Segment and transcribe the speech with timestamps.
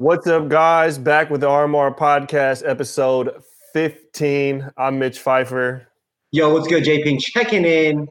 [0.00, 0.96] What's up, guys?
[0.96, 3.42] Back with the RMR podcast, episode
[3.74, 4.70] 15.
[4.78, 5.88] I'm Mitch Pfeiffer.
[6.30, 7.20] Yo, what's good, JP?
[7.20, 8.08] Checking in.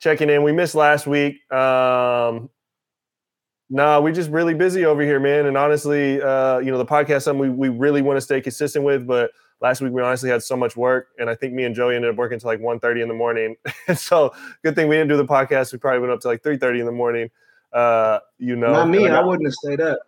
[0.00, 0.42] Checking in.
[0.42, 1.50] We missed last week.
[1.50, 2.50] Um,
[3.70, 5.46] nah, we're just really busy over here, man.
[5.46, 8.84] And honestly, uh, you know, the podcast something we, we really want to stay consistent
[8.84, 9.30] with, but
[9.62, 12.10] last week we honestly had so much work and i think me and joey ended
[12.10, 13.54] up working until like 1.30 in the morning
[13.94, 14.32] so
[14.64, 16.86] good thing we didn't do the podcast we probably went up to like 3.30 in
[16.86, 17.30] the morning
[17.74, 19.98] uh, you know not me i wouldn't have stayed up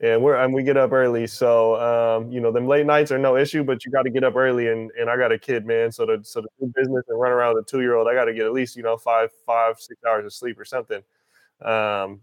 [0.00, 1.26] and we're and we get up early.
[1.26, 4.24] So um, you know, them late nights are no issue, but you got to get
[4.24, 4.68] up early.
[4.68, 5.90] And and I got a kid, man.
[5.90, 8.14] So to so to do business and run around with a two year old, I
[8.14, 11.02] got to get at least you know five five six hours of sleep or something.
[11.62, 12.20] Um,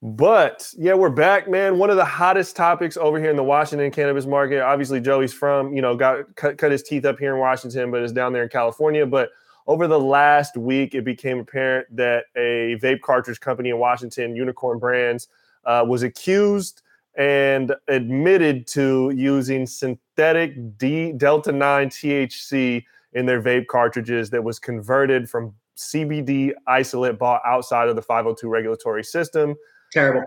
[0.00, 1.76] but yeah, we're back, man.
[1.76, 4.62] One of the hottest topics over here in the Washington cannabis market.
[4.62, 8.02] Obviously, Joey's from you know got cut, cut his teeth up here in Washington, but
[8.02, 9.04] is down there in California.
[9.04, 9.30] But
[9.66, 14.78] over the last week, it became apparent that a vape cartridge company in Washington, Unicorn
[14.78, 15.28] Brands
[15.68, 16.82] uh, was accused
[17.16, 24.58] and admitted to using synthetic D delta 9 THC in their vape cartridges that was
[24.58, 29.54] converted from CBD isolate bought outside of the 502 regulatory system.
[29.92, 30.24] Terrible.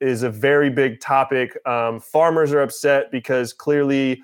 [0.00, 1.56] Is a very big topic.
[1.66, 4.22] Um, farmers are upset because clearly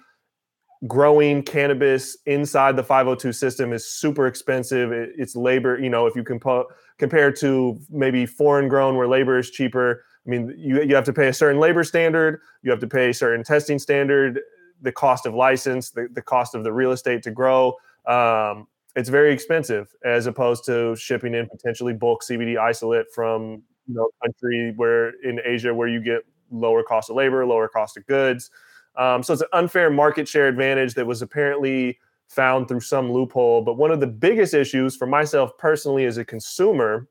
[0.86, 4.92] growing cannabis inside the 502 system is super expensive.
[4.92, 6.66] It, it's labor, you know, if you compo-
[6.98, 11.12] compare to maybe foreign grown where labor is cheaper, I mean, you, you have to
[11.12, 14.40] pay a certain labor standard, you have to pay a certain testing standard,
[14.80, 17.74] the cost of license, the, the cost of the real estate to grow.
[18.06, 18.66] Um,
[18.96, 24.08] it's very expensive as opposed to shipping in potentially bulk CBD isolate from you know
[24.22, 28.50] country where in Asia where you get lower cost of labor, lower cost of goods.
[28.96, 33.62] Um, so it's an unfair market share advantage that was apparently found through some loophole.
[33.62, 37.08] But one of the biggest issues for myself personally as a consumer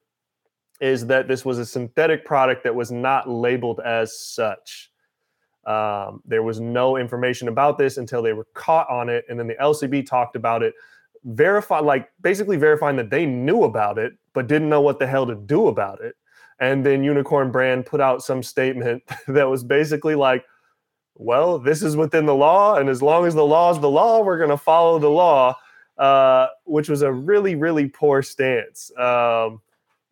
[0.83, 4.91] is that this was a synthetic product that was not labeled as such.
[5.65, 9.47] Um, there was no information about this until they were caught on it, and then
[9.47, 10.73] the LCB talked about it,
[11.23, 15.25] verify like basically verifying that they knew about it but didn't know what the hell
[15.25, 16.15] to do about it.
[16.59, 20.43] And then Unicorn Brand put out some statement that was basically like,
[21.15, 24.21] "Well, this is within the law, and as long as the law is the law,
[24.21, 25.55] we're going to follow the law,"
[25.97, 28.91] uh, which was a really, really poor stance.
[28.99, 29.61] Um,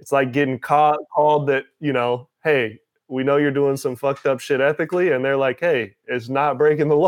[0.02, 4.26] it's like getting caught called that, you know, hey, we know you're doing some fucked
[4.26, 6.96] up shit ethically, and they're like, hey, it's not breaking the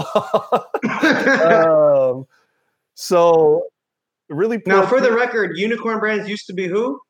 [2.03, 2.13] law.
[2.13, 2.27] um,
[2.93, 3.63] so
[4.29, 7.01] really now for the record, Unicorn Brands used to be who?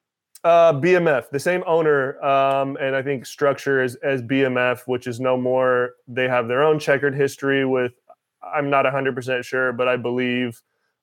[0.45, 5.19] Uh, BMF, the same owner, um, and I think structure as, as BMF, which is
[5.19, 5.91] no more.
[6.07, 7.93] They have their own checkered history with.
[8.41, 10.61] I'm not 100 percent sure, but I believe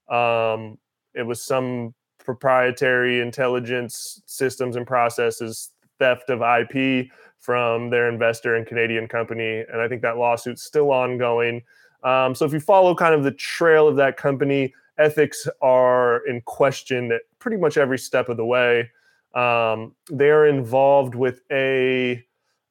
[0.09, 0.79] um,
[1.15, 1.95] it was some
[2.25, 7.09] proprietary intelligence systems and processes, theft of IP
[7.39, 9.65] from their investor and Canadian company.
[9.73, 11.63] And I think that lawsuit's still ongoing.
[12.03, 16.41] Um, so if you follow kind of the trail of that company, ethics are in
[16.43, 18.91] question at pretty much every step of the way.
[19.35, 22.25] Um, they are involved with a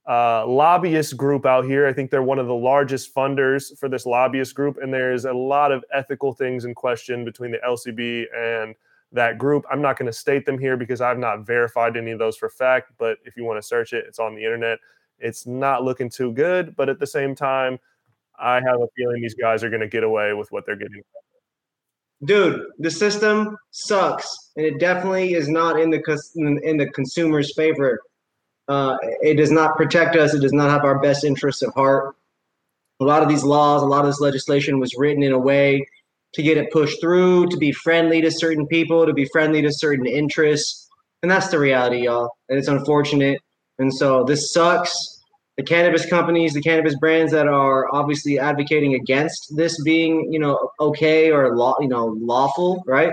[0.07, 1.88] uh, lobbyist group out here.
[1.88, 5.33] I think they're one of the largest funders for this lobbyist group, and there's a
[5.33, 8.75] lot of ethical things in question between the LCB and
[9.11, 9.65] that group.
[9.71, 12.49] I'm not going to state them here because I've not verified any of those for
[12.49, 14.79] fact, but if you want to search it, it's on the internet.
[15.17, 17.79] It's not looking too good, but at the same time,
[18.39, 21.01] I have a feeling these guys are going to get away with what they're getting.
[22.23, 26.01] Dude, the system sucks, and it definitely is not in the
[26.35, 27.99] in the consumer's favor.
[28.67, 30.33] Uh, it does not protect us.
[30.33, 32.15] It does not have our best interests at heart.
[32.99, 35.85] A lot of these laws, a lot of this legislation was written in a way
[36.34, 39.72] to get it pushed through, to be friendly to certain people, to be friendly to
[39.72, 40.88] certain interests.
[41.22, 42.29] And that's the reality, y'all.
[42.47, 43.41] And it's unfortunate.
[43.79, 44.94] And so this sucks.
[45.57, 50.69] The cannabis companies, the cannabis brands that are obviously advocating against this being, you know,
[50.79, 53.12] okay or law, you know, lawful, right?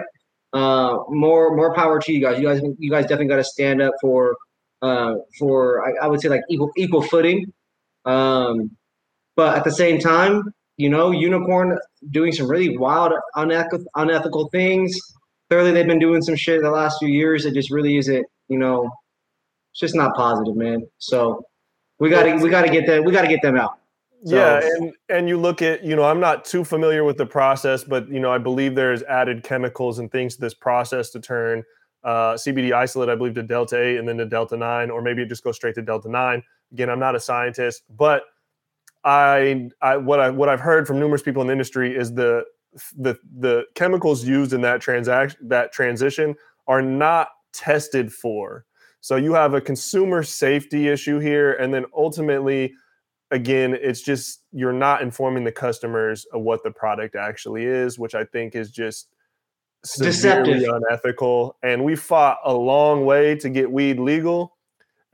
[0.52, 2.38] Uh, more more power to you guys.
[2.38, 4.36] You guys, you guys definitely got to stand up for,
[4.80, 7.52] uh, for I, I would say like equal equal footing.
[8.04, 8.76] Um,
[9.34, 11.78] but at the same time, you know, Unicorn
[12.10, 14.96] doing some really wild, unethical, unethical things.
[15.48, 17.46] Clearly, they've been doing some shit the last few years.
[17.46, 18.90] It just really isn't, you know,
[19.72, 20.86] it's just not positive, man.
[20.98, 21.44] So
[21.98, 23.78] we got to we got to get that we got to get them out.
[24.24, 24.34] So.
[24.34, 27.84] Yeah, and and you look at you know I'm not too familiar with the process,
[27.84, 31.62] but you know I believe there's added chemicals and things to this process to turn
[32.02, 35.22] uh, CBD isolate, I believe, to Delta eight and then to Delta nine, or maybe
[35.22, 36.42] it just goes straight to Delta nine.
[36.72, 38.22] Again, I'm not a scientist, but
[39.04, 42.44] I, I what I what I've heard from numerous people in the industry is the
[42.96, 46.34] the the chemicals used in that transaction that transition
[46.66, 48.64] are not tested for.
[49.00, 52.74] So you have a consumer safety issue here, and then ultimately
[53.30, 58.14] again, it's just you're not informing the customers of what the product actually is, which
[58.14, 59.08] I think is just
[59.84, 60.74] severely Deceptive.
[60.74, 61.56] unethical.
[61.62, 64.55] And we fought a long way to get weed legal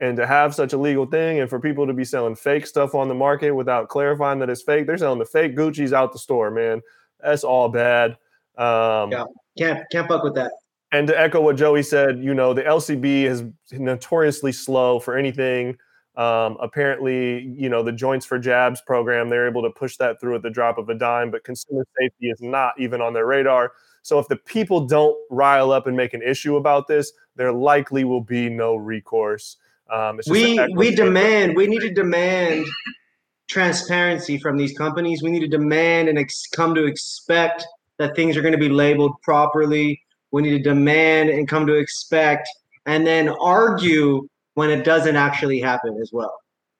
[0.03, 2.95] and to have such a legal thing and for people to be selling fake stuff
[2.95, 4.85] on the market without clarifying that it's fake.
[4.85, 6.81] They're selling the fake Gucci's out the store, man.
[7.19, 8.11] That's all bad.
[8.57, 9.23] Um, yeah,
[9.57, 10.51] can't can't fuck with that.
[10.91, 15.77] And to echo what Joey said, you know, the LCB is notoriously slow for anything
[16.15, 20.35] um, apparently, you know, the Joints for Jabs program, they're able to push that through
[20.35, 23.71] at the drop of a dime, but consumer safety is not even on their radar.
[24.03, 28.03] So if the people don't rile up and make an issue about this, there likely
[28.03, 29.57] will be no recourse.
[29.89, 32.65] Um, we we demand, we need to demand
[33.49, 35.21] transparency from these companies.
[35.21, 37.65] We need to demand and ex- come to expect
[37.99, 40.01] that things are going to be labeled properly.
[40.31, 42.47] We need to demand and come to expect
[42.85, 46.33] and then argue when it doesn't actually happen as well.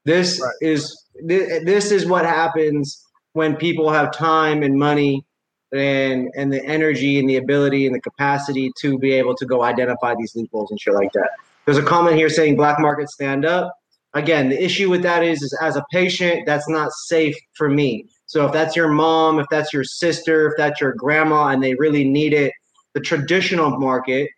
[0.05, 0.53] This right.
[0.61, 3.03] is this is what happens
[3.33, 5.25] when people have time and money
[5.73, 9.63] and and the energy and the ability and the capacity to be able to go
[9.63, 11.29] identify these loopholes and shit like that.
[11.65, 13.73] There's a comment here saying black market stand up.
[14.13, 18.05] Again, the issue with that is, is as a patient, that's not safe for me.
[18.25, 21.73] So if that's your mom, if that's your sister, if that's your grandma, and they
[21.75, 22.53] really need it,
[22.93, 24.29] the traditional market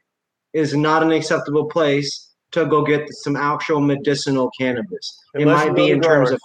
[0.54, 5.20] is not an acceptable place to go get some actual medicinal cannabis.
[5.34, 6.40] Unless it might be in terms of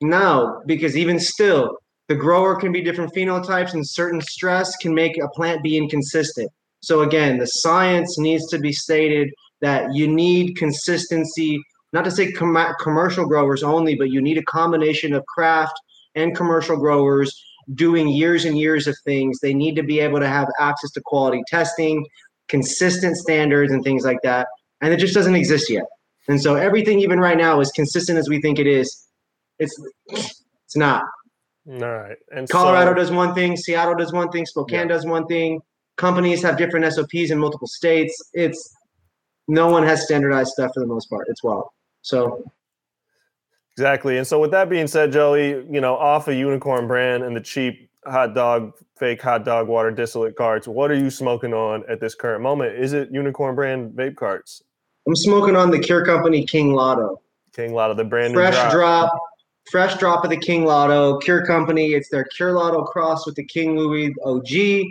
[0.00, 1.76] no, because even still,
[2.08, 6.50] the grower can be different phenotypes, and certain stress can make a plant be inconsistent.
[6.80, 9.30] So again, the science needs to be stated
[9.60, 11.60] that you need consistency.
[11.92, 15.74] Not to say com- commercial growers only, but you need a combination of craft
[16.14, 17.34] and commercial growers
[17.74, 19.38] doing years and years of things.
[19.40, 22.06] They need to be able to have access to quality testing,
[22.48, 24.46] consistent standards, and things like that
[24.80, 25.84] and it just doesn't exist yet.
[26.28, 29.06] And so everything, even right now, is consistent as we think it is.
[29.58, 29.74] It's
[30.06, 31.04] it's not.
[31.68, 32.16] All right.
[32.30, 34.86] And Colorado so, does one thing, Seattle does one thing, Spokane yeah.
[34.86, 35.60] does one thing.
[35.96, 38.14] Companies have different SOPs in multiple states.
[38.32, 38.74] It's
[39.50, 41.26] no one has standardized stuff for the most part.
[41.28, 41.68] It's wild.
[42.02, 42.44] So
[43.76, 44.16] exactly.
[44.16, 47.40] And so with that being said, Joey, you know, off a unicorn brand and the
[47.40, 52.00] cheap hot dog, fake hot dog water distillate carts, what are you smoking on at
[52.00, 52.76] this current moment?
[52.76, 54.62] Is it unicorn brand vape carts?
[55.06, 57.20] I'm smoking on the Cure Company King Lotto.
[57.54, 58.72] King Lotto, the brand fresh drop.
[58.72, 59.20] drop.
[59.70, 61.18] fresh drop of the King Lotto.
[61.18, 61.94] Cure Company.
[61.94, 64.86] It's their Cure Lotto cross with the King Louis OG.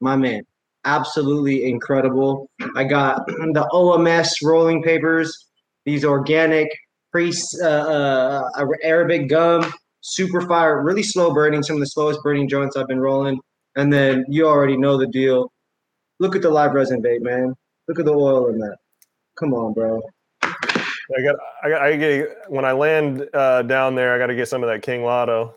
[0.00, 0.44] My man,
[0.86, 2.48] absolutely incredible.
[2.76, 5.46] I got the OMS rolling papers.
[5.84, 6.68] These organic
[7.12, 11.62] pre uh, uh, Arabic gum, super fire, really slow burning.
[11.62, 13.38] Some of the slowest burning joints I've been rolling.
[13.76, 15.52] And then you already know the deal.
[16.18, 17.54] Look at the live resin vape, man.
[17.88, 18.76] Look at the oil in that.
[19.38, 20.00] Come on, bro.
[20.42, 24.34] I got, I got, I get when I land uh, down there, I got to
[24.34, 25.54] get some of that King Lotto.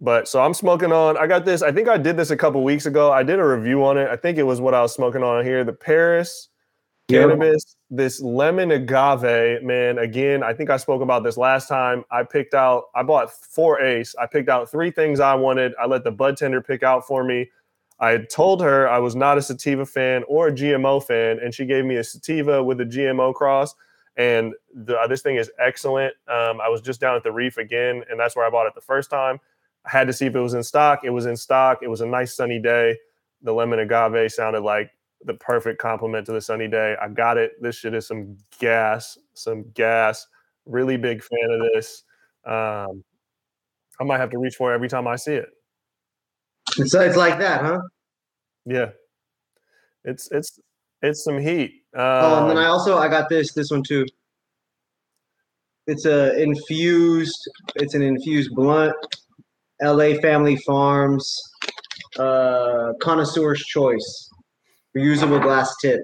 [0.00, 1.18] But so I'm smoking on.
[1.18, 1.62] I got this.
[1.62, 3.12] I think I did this a couple weeks ago.
[3.12, 4.08] I did a review on it.
[4.08, 5.62] I think it was what I was smoking on here.
[5.62, 6.48] The Paris
[7.10, 9.98] cannabis, this lemon agave, man.
[9.98, 12.04] Again, I think I spoke about this last time.
[12.10, 12.84] I picked out.
[12.94, 14.14] I bought four Ace.
[14.20, 15.72] I picked out three things I wanted.
[15.80, 17.50] I let the bud tender pick out for me.
[17.98, 21.66] I told her I was not a sativa fan or a GMO fan, and she
[21.66, 23.74] gave me a sativa with a GMO cross.
[24.16, 26.14] And the, uh, this thing is excellent.
[26.26, 28.74] Um, I was just down at the Reef again, and that's where I bought it
[28.74, 29.38] the first time.
[29.86, 31.00] I had to see if it was in stock.
[31.04, 31.78] It was in stock.
[31.82, 32.96] It was a nice sunny day.
[33.42, 34.90] The lemon agave sounded like
[35.24, 36.96] the perfect complement to the sunny day.
[37.00, 37.52] I got it.
[37.60, 40.26] This shit is some gas, some gas.
[40.66, 42.04] Really big fan of this.
[42.44, 43.04] Um,
[44.00, 45.48] I might have to reach for it every time I see it.
[46.86, 47.80] So it's like that, huh?
[48.64, 48.90] Yeah.
[50.04, 50.58] It's it's
[51.02, 51.82] it's some heat.
[51.94, 54.06] Um, oh, and then I um, also I got this this one too.
[55.86, 57.38] It's a infused.
[57.76, 58.94] It's an infused blunt.
[59.82, 60.20] L.A.
[60.20, 61.36] Family Farms.
[62.18, 64.30] Uh, connoisseur's choice.
[64.96, 66.00] Reusable glass tip.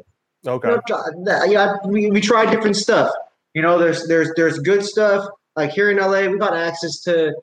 [0.46, 0.68] Okay.
[0.68, 0.80] You
[1.16, 3.12] know, yeah, we, we tried different stuff.
[3.54, 5.26] You know, there's there's there's good stuff.
[5.56, 7.34] Like here in LA, we got access to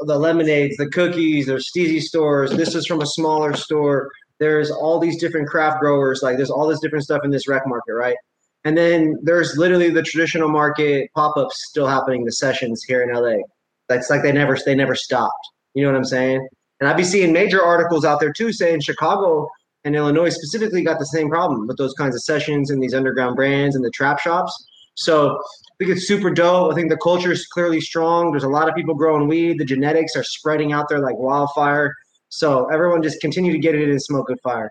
[0.00, 2.50] the lemonades, the cookies, there's Steezy stores.
[2.50, 4.10] This is from a smaller store.
[4.38, 6.22] There's all these different craft growers.
[6.22, 8.16] Like there's all this different stuff in this rec market, right?
[8.64, 13.42] And then there's literally the traditional market pop-ups still happening, the sessions here in LA.
[13.88, 15.48] That's like they never they never stopped.
[15.74, 16.46] You know what I'm saying?
[16.80, 19.48] And I'd be seeing major articles out there too saying Chicago
[19.84, 23.36] and Illinois specifically got the same problem with those kinds of sessions and these underground
[23.36, 24.52] brands and the trap shops.
[24.94, 26.72] So I think it's super dope.
[26.72, 28.30] I think the culture is clearly strong.
[28.32, 29.58] There's a lot of people growing weed.
[29.58, 31.94] The genetics are spreading out there like wildfire.
[32.28, 34.70] So everyone just continue to get it and smoke good fire.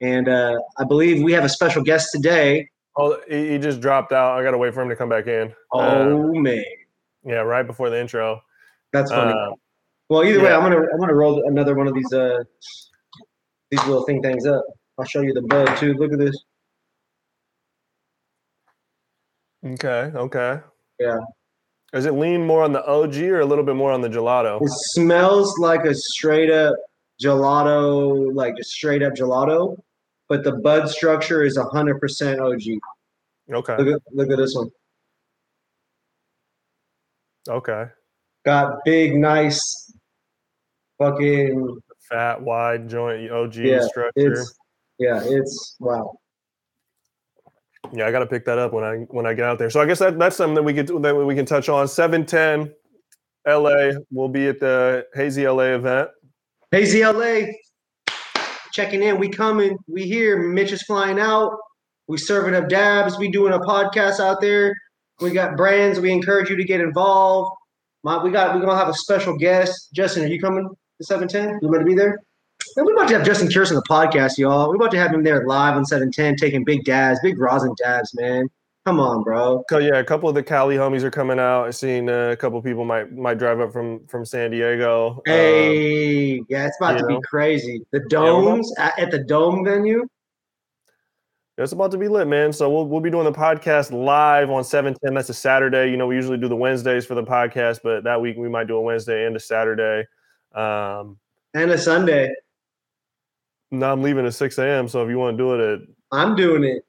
[0.00, 2.68] And uh, I believe we have a special guest today.
[2.96, 4.38] Oh, he, just dropped out.
[4.38, 5.52] I gotta wait for him to come back in.
[5.72, 6.64] Oh Uh, man,
[7.24, 8.42] yeah, right before the intro.
[8.92, 9.32] that's funny.
[9.32, 9.52] Uh,
[10.10, 10.52] well, either way.
[10.52, 12.42] I'm gonna I'm gonna roll another one of these uh
[13.70, 14.62] these little thing things up.
[14.98, 15.94] I'll show you the bud too.
[15.94, 16.36] Look at this.
[19.64, 20.60] okay, okay.
[20.98, 21.18] Yeah.
[21.92, 24.60] Is it lean more on the OG or a little bit more on the gelato?
[24.62, 26.74] It smells like a straight up
[27.22, 29.76] gelato, like a straight up gelato,
[30.28, 32.62] but the bud structure is hundred percent OG.
[33.52, 34.70] Okay, Look at look at this one.
[37.48, 37.86] okay.
[38.44, 39.92] Got big, nice,
[41.00, 41.78] fucking
[42.08, 44.32] Fat, wide joint OG Yeah, structure.
[44.32, 44.54] it's
[44.98, 46.18] yeah, it's wow.
[47.92, 49.70] Yeah, I got to pick that up when I when I get out there.
[49.70, 51.88] So I guess that that's something that we could that we can touch on.
[51.88, 52.72] Seven ten,
[53.46, 53.92] LA.
[54.10, 56.10] We'll be at the Hazy LA event.
[56.70, 57.46] Hazy LA,
[58.72, 59.18] checking in.
[59.18, 59.76] We coming.
[59.88, 60.36] We here.
[60.38, 61.56] Mitch is flying out.
[62.08, 63.18] We serving up dabs.
[63.18, 64.74] We doing a podcast out there.
[65.20, 66.00] We got brands.
[66.00, 67.50] We encourage you to get involved.
[68.02, 68.54] My, we got.
[68.54, 69.90] We're gonna have a special guest.
[69.94, 70.68] Justin, are you coming
[71.00, 71.58] to seven ten?
[71.62, 72.20] You going to be there?
[72.76, 74.68] And we're about to have Justin Kearse on the podcast, y'all.
[74.68, 77.74] We're about to have him there live on seven ten, taking big dabs, big rosin
[77.82, 78.48] dabs, man.
[78.86, 79.64] Come on, bro.
[79.70, 81.66] So yeah, a couple of the Cali homies are coming out.
[81.66, 85.12] I've seen uh, a couple of people might might drive up from from San Diego.
[85.16, 87.80] Um, Hey, yeah, it's about to be crazy.
[87.92, 90.06] The domes at, at the dome venue.
[91.58, 92.52] it's about to be lit, man.
[92.52, 95.14] So we'll we'll be doing the podcast live on seven ten.
[95.14, 95.90] That's a Saturday.
[95.90, 98.66] You know, we usually do the Wednesdays for the podcast, but that week we might
[98.66, 100.06] do a Wednesday and a Saturday.
[100.54, 101.18] Um,
[101.54, 102.34] and a Sunday.
[103.70, 104.88] no, I'm leaving at six a.m.
[104.88, 106.84] So if you want to do it at I'm doing it.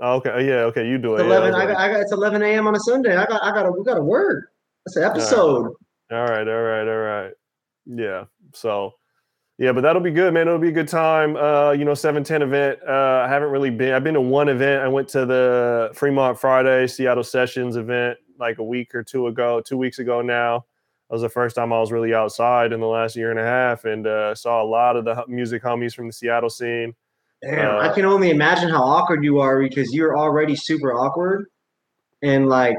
[0.00, 1.20] oh, okay, oh, yeah, okay, you do it.
[1.20, 1.52] It's Yeah, eleven.
[1.52, 2.00] that's I got, I got.
[2.00, 2.66] It's eleven a.m.
[2.66, 3.16] on a Sunday.
[3.16, 3.42] I got.
[3.42, 3.64] I got.
[3.64, 4.52] to We got to work.
[4.86, 5.74] That's an episode.
[6.12, 7.32] All right, all right, all right.
[7.86, 8.24] Yeah.
[8.54, 8.94] So,
[9.58, 10.48] yeah, but that'll be good, man.
[10.48, 11.36] It'll be a good time.
[11.36, 12.78] Uh, you know, seven ten event.
[12.88, 13.92] Uh, I haven't really been.
[13.92, 14.82] I've been to one event.
[14.82, 19.60] I went to the Fremont Friday Seattle Sessions event like a week or two ago,
[19.60, 20.64] two weeks ago now.
[21.10, 23.44] That was the first time I was really outside in the last year and a
[23.44, 26.94] half, and uh, saw a lot of the music homies from the Seattle scene.
[27.42, 31.46] Damn, I Uh, can only imagine how awkward you are because you're already super awkward,
[32.22, 32.76] and like,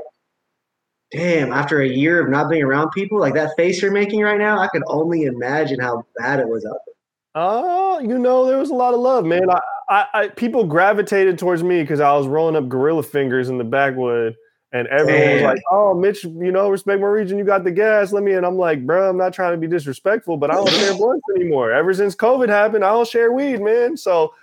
[1.11, 4.39] damn, after a year of not being around people, like that face you're making right
[4.39, 6.95] now, I can only imagine how bad it was out there.
[7.35, 9.49] Oh, you know, there was a lot of love, man.
[9.49, 9.59] I,
[9.89, 13.65] I, I people gravitated towards me because I was rolling up gorilla fingers in the
[13.65, 14.37] backwood,
[14.73, 17.37] and everyone was like, "Oh, Mitch, you know, respect my region.
[17.37, 18.13] You got the gas.
[18.13, 20.69] Let me." And I'm like, "Bro, I'm not trying to be disrespectful, but I don't
[20.69, 21.71] share blunts anymore.
[21.71, 23.97] Ever since COVID happened, I don't share weed, man.
[23.97, 24.33] So,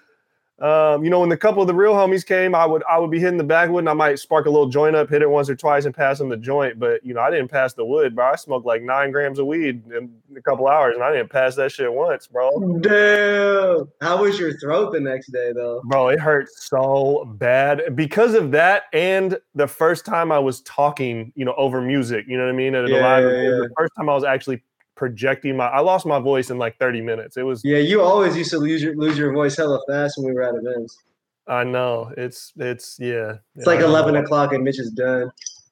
[0.60, 3.12] um, you know, when the couple of the real homies came, I would I would
[3.12, 5.48] be hitting the backwood, and I might spark a little joint up, hit it once
[5.48, 6.80] or twice, and pass them the joint.
[6.80, 8.32] But you know, I didn't pass the wood, bro.
[8.32, 11.54] I smoked like nine grams of weed in a couple hours, and I didn't pass
[11.56, 12.50] that shit once, bro.
[12.80, 13.88] Damn.
[14.00, 15.80] How was your throat the next day though?
[15.84, 21.32] Bro, it hurt so bad because of that, and the first time I was talking,
[21.36, 22.26] you know, over music.
[22.26, 22.74] You know what I mean?
[22.74, 23.50] At a Yeah, live, yeah, yeah.
[23.50, 24.60] the first time I was actually
[24.98, 25.68] projecting my.
[25.68, 27.38] I lost my voice in like thirty minutes.
[27.38, 27.62] It was.
[27.64, 30.42] Yeah, you always used to lose your lose your voice hella fast when we were
[30.42, 30.98] at events.
[31.46, 33.36] I know it's it's yeah.
[33.54, 34.20] It's like eleven know.
[34.20, 35.30] o'clock and Mitch is done.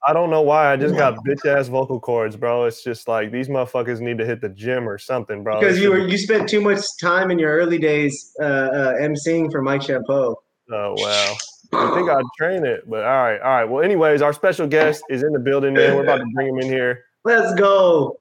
[0.09, 0.73] I don't know why.
[0.73, 2.65] I just got bitch ass vocal cords, bro.
[2.65, 5.59] It's just like these motherfuckers need to hit the gym or something, bro.
[5.59, 9.51] Because you were you spent too much time in your early days uh, uh emceeing
[9.51, 10.37] for Mike Champeau.
[10.71, 11.35] Oh wow.
[11.73, 13.65] I think I'd train it, but all right, all right.
[13.65, 15.97] Well, anyways, our special guest is in the building, man.
[15.97, 17.05] We're about to bring him in here.
[17.25, 18.21] Let's go.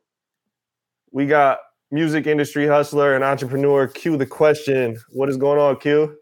[1.15, 1.57] We got
[1.91, 3.87] music industry hustler and entrepreneur.
[3.87, 4.99] Q the question.
[5.09, 6.15] What is going on, Q?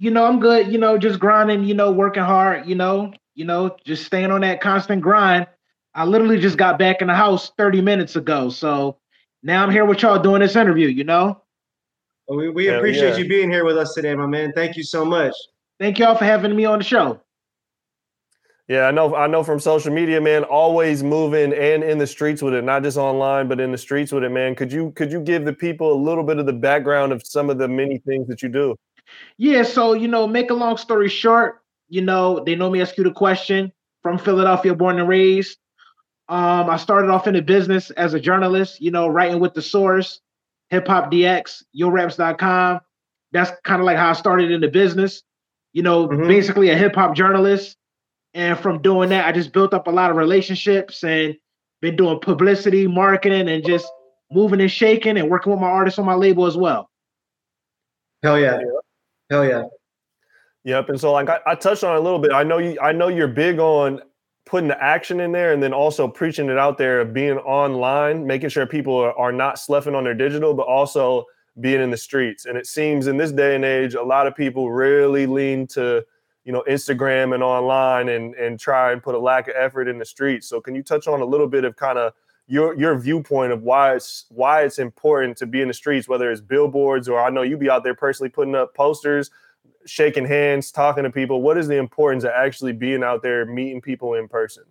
[0.00, 3.44] you know, I'm good, you know, just grinding, you know, working hard, you know, you
[3.44, 5.46] know, just staying on that constant grind.
[5.94, 8.48] I literally just got back in the house 30 minutes ago.
[8.48, 8.96] So
[9.42, 11.42] now I'm here with y'all doing this interview, you know.
[12.26, 13.16] Well, we we Hell appreciate yeah.
[13.18, 14.52] you being here with us today, my man.
[14.54, 15.34] Thank you so much.
[15.78, 17.20] Thank y'all for having me on the show.
[18.70, 19.16] Yeah, I know.
[19.16, 20.44] I know from social media, man.
[20.44, 24.12] Always moving and in the streets with it, not just online, but in the streets
[24.12, 24.54] with it, man.
[24.54, 27.50] Could you could you give the people a little bit of the background of some
[27.50, 28.76] of the many things that you do?
[29.38, 32.92] Yeah, so you know, make a long story short, you know, they know me as
[32.92, 33.72] Q the Question
[34.04, 35.58] from Philadelphia, born and raised.
[36.28, 39.62] Um, I started off in the business as a journalist, you know, writing with the
[39.62, 40.20] source,
[40.70, 42.78] HipHopDX, yoraps.com.
[43.32, 45.24] That's kind of like how I started in the business,
[45.72, 46.28] you know, Mhm.
[46.28, 47.76] basically a hip hop journalist.
[48.34, 51.36] And from doing that, I just built up a lot of relationships and
[51.80, 53.90] been doing publicity, marketing, and just
[54.30, 56.88] moving and shaking and working with my artists on my label as well.
[58.22, 58.60] Hell yeah.
[59.30, 59.64] Hell yeah.
[60.64, 60.90] Yep.
[60.90, 62.32] And so like I, I touched on it a little bit.
[62.32, 64.00] I know you I know you're big on
[64.44, 68.26] putting the action in there and then also preaching it out there of being online,
[68.26, 71.24] making sure people are, are not sloughing on their digital, but also
[71.60, 72.46] being in the streets.
[72.46, 76.04] And it seems in this day and age, a lot of people really lean to
[76.44, 79.98] you know Instagram and online and and try and put a lack of effort in
[79.98, 80.48] the streets.
[80.48, 82.12] So can you touch on a little bit of kind of
[82.46, 86.30] your your viewpoint of why it's why it's important to be in the streets, whether
[86.30, 89.30] it's billboards or I know you be out there personally putting up posters,
[89.86, 91.42] shaking hands, talking to people.
[91.42, 94.64] What is the importance of actually being out there meeting people in person?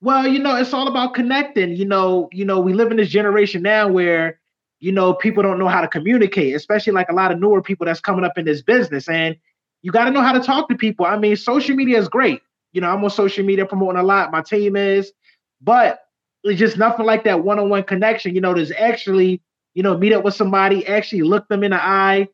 [0.00, 1.74] Well, you know, it's all about connecting.
[1.74, 4.38] You know, you know, we live in this generation now where
[4.78, 7.86] you know people don't know how to communicate, especially like a lot of newer people
[7.86, 9.36] that's coming up in this business and
[9.84, 11.04] you got to know how to talk to people.
[11.04, 12.40] I mean, social media is great.
[12.72, 14.32] You know, I'm on social media promoting a lot.
[14.32, 15.12] My team is,
[15.60, 15.98] but
[16.42, 18.34] it's just nothing like that one-on-one connection.
[18.34, 19.42] You know, there's actually,
[19.74, 22.28] you know, meet up with somebody, actually look them in the eye,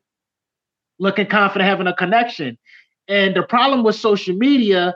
[0.97, 2.57] looking confident, having a connection.
[3.09, 4.95] And the problem with social media,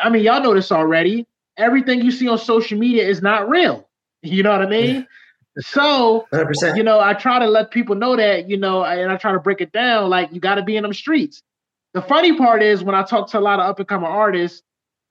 [0.00, 1.26] I mean, y'all know this already.
[1.56, 3.88] Everything you see on social media is not real.
[4.26, 5.06] You know what I mean?
[5.58, 6.78] So, 100%.
[6.78, 9.38] you know, I try to let people know that, you know, and I try to
[9.38, 11.42] break it down like you got to be in them streets.
[11.94, 14.62] The funny part is when I talk to a lot of up and coming artists,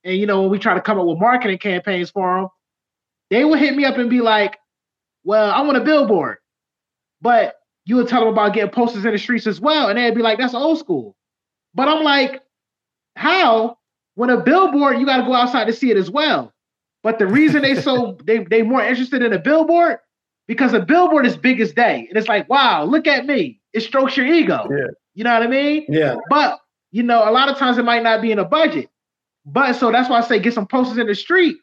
[0.04, 2.48] and you know, when we try to come up with marketing campaigns for them,
[3.30, 4.58] they will hit me up and be like,
[5.24, 6.38] "Well, I want a billboard,"
[7.22, 10.14] but you would tell them about getting posters in the streets as well, and they'd
[10.14, 11.16] be like, "That's old school."
[11.74, 12.42] But I'm like,
[13.16, 13.78] how?
[14.14, 16.52] When a billboard, you got to go outside to see it as well.
[17.02, 19.98] But the reason they so they they more interested in a billboard
[20.46, 23.60] because a billboard is big as day, and it's like, wow, look at me.
[23.72, 24.68] It strokes your ego.
[24.70, 24.86] Yeah.
[25.14, 25.86] You know what I mean?
[25.88, 26.16] Yeah.
[26.28, 26.58] But
[26.94, 28.88] you know, a lot of times it might not be in a budget.
[29.44, 31.56] But so that's why I say get some posters in the street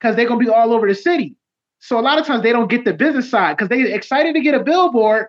[0.00, 1.36] because they're gonna be all over the city.
[1.80, 4.40] So a lot of times they don't get the business side because they're excited to
[4.40, 5.26] get a billboard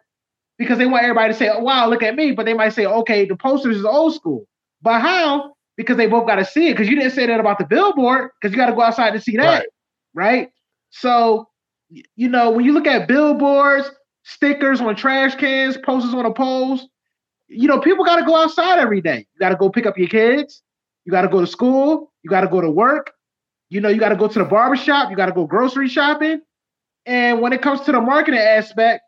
[0.58, 2.32] because they want everybody to say, oh, wow, look at me.
[2.32, 4.48] But they might say, okay, the posters is old school.
[4.82, 5.54] But how?
[5.76, 6.74] Because they both got to see it.
[6.74, 9.20] Because you didn't say that about the billboard, because you got to go outside to
[9.20, 9.44] see that.
[9.44, 9.68] Right.
[10.14, 10.50] right.
[10.92, 11.50] So,
[11.90, 13.92] you know, when you look at billboards,
[14.24, 16.88] stickers on trash cans, posters on the poles,
[17.52, 19.28] you know, people got to go outside every day.
[19.34, 20.64] You got to go pick up your kids.
[21.06, 22.12] You got to go to school.
[22.24, 23.12] You got to go to work.
[23.70, 25.10] You know, you got to go to the barbershop.
[25.10, 26.42] You got to go grocery shopping.
[27.06, 29.04] And when it comes to the marketing aspect,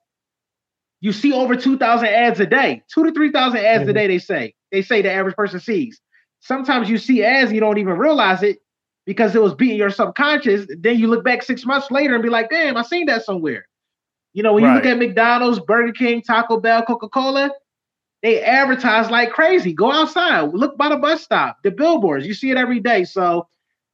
[1.00, 3.90] you see over 2,000 ads a day, two to 3,000 ads mm-hmm.
[3.90, 4.56] a day, they say.
[4.72, 6.00] They say the average person sees.
[6.40, 8.60] Sometimes you see ads and you don't even realize it
[9.06, 10.66] because it was beating your subconscious.
[10.80, 13.68] Then you look back six months later and be like, damn, I seen that somewhere.
[14.34, 14.70] You know, when right.
[14.70, 17.52] you look at McDonald's, Burger King, Taco Bell, Coca Cola,
[18.24, 19.74] they advertise like crazy.
[19.74, 22.26] Go outside, look by the bus stop, the billboards.
[22.26, 23.04] You see it every day.
[23.04, 23.48] So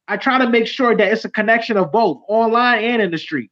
[0.06, 3.18] I try to make sure that it's a connection of both online and in the
[3.18, 3.50] street.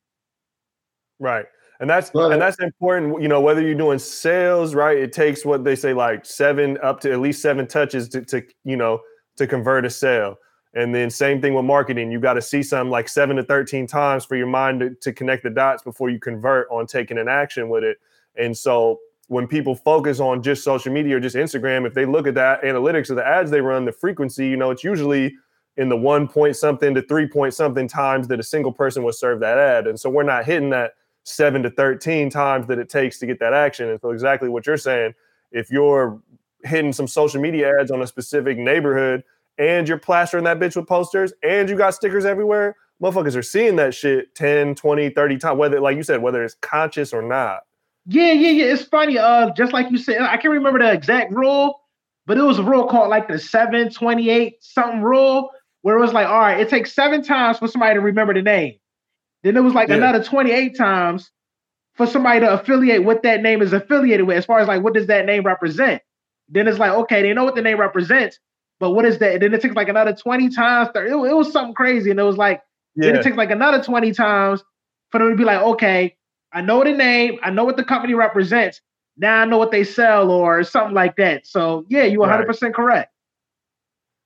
[1.18, 1.46] Right.
[1.80, 4.96] And that's and that's important, you know, whether you're doing sales, right?
[4.96, 8.42] It takes what they say like seven up to at least seven touches to, to
[8.64, 9.00] you know,
[9.36, 10.36] to convert a sale.
[10.74, 12.12] And then same thing with marketing.
[12.12, 15.12] You got to see something like seven to 13 times for your mind to, to
[15.12, 17.98] connect the dots before you convert on taking an action with it.
[18.36, 22.26] And so when people focus on just social media or just Instagram, if they look
[22.26, 25.34] at that analytics of the ads they run, the frequency, you know, it's usually
[25.76, 29.14] in the one point something to three point something times that a single person would
[29.14, 29.86] serve that ad.
[29.86, 30.92] And so we're not hitting that
[31.24, 33.90] seven to 13 times that it takes to get that action.
[33.90, 35.14] And so exactly what you're saying,
[35.52, 36.20] if you're
[36.64, 39.22] hitting some social media ads on a specific neighborhood
[39.58, 43.76] and you're plastering that bitch with posters and you got stickers everywhere, motherfuckers are seeing
[43.76, 47.60] that shit 10, 20, 30 times, whether like you said, whether it's conscious or not.
[48.10, 48.72] Yeah, yeah, yeah.
[48.72, 49.18] It's funny.
[49.18, 51.78] Uh, just like you said, I can't remember the exact rule,
[52.26, 55.50] but it was a rule called like the 728 something rule,
[55.82, 58.40] where it was like, all right, it takes seven times for somebody to remember the
[58.40, 58.76] name.
[59.42, 59.96] Then it was like yeah.
[59.96, 61.30] another 28 times
[61.96, 64.94] for somebody to affiliate what that name is affiliated with, as far as like what
[64.94, 66.00] does that name represent.
[66.48, 68.38] Then it's like, okay, they know what the name represents,
[68.80, 69.34] but what is that?
[69.34, 70.88] And then it takes like another 20 times.
[70.94, 72.10] 30, it, it was something crazy.
[72.10, 72.62] And it was like,
[72.96, 73.08] yeah.
[73.08, 74.64] then it takes like another 20 times
[75.10, 76.16] for them to be like, okay,
[76.52, 78.80] I know the name, I know what the company represents.
[79.16, 81.46] Now I know what they sell or something like that.
[81.46, 83.12] So yeah, you 100 percent correct.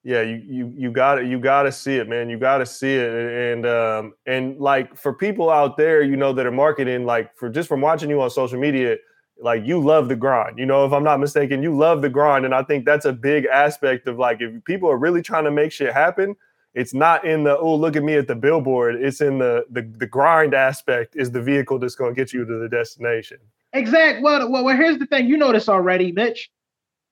[0.05, 1.27] Yeah, you you you got it.
[1.27, 2.29] you got to see it, man.
[2.29, 6.33] You got to see it, and um and like for people out there, you know
[6.33, 8.97] that are marketing, like for just from watching you on social media,
[9.41, 10.59] like you love the grind.
[10.59, 13.13] You know, if I'm not mistaken, you love the grind, and I think that's a
[13.13, 16.35] big aspect of like if people are really trying to make shit happen,
[16.75, 18.97] it's not in the oh look at me at the billboard.
[18.97, 22.45] It's in the the, the grind aspect is the vehicle that's going to get you
[22.45, 23.39] to the destination.
[23.73, 26.51] Exactly well, well well here's the thing you know this already mitch.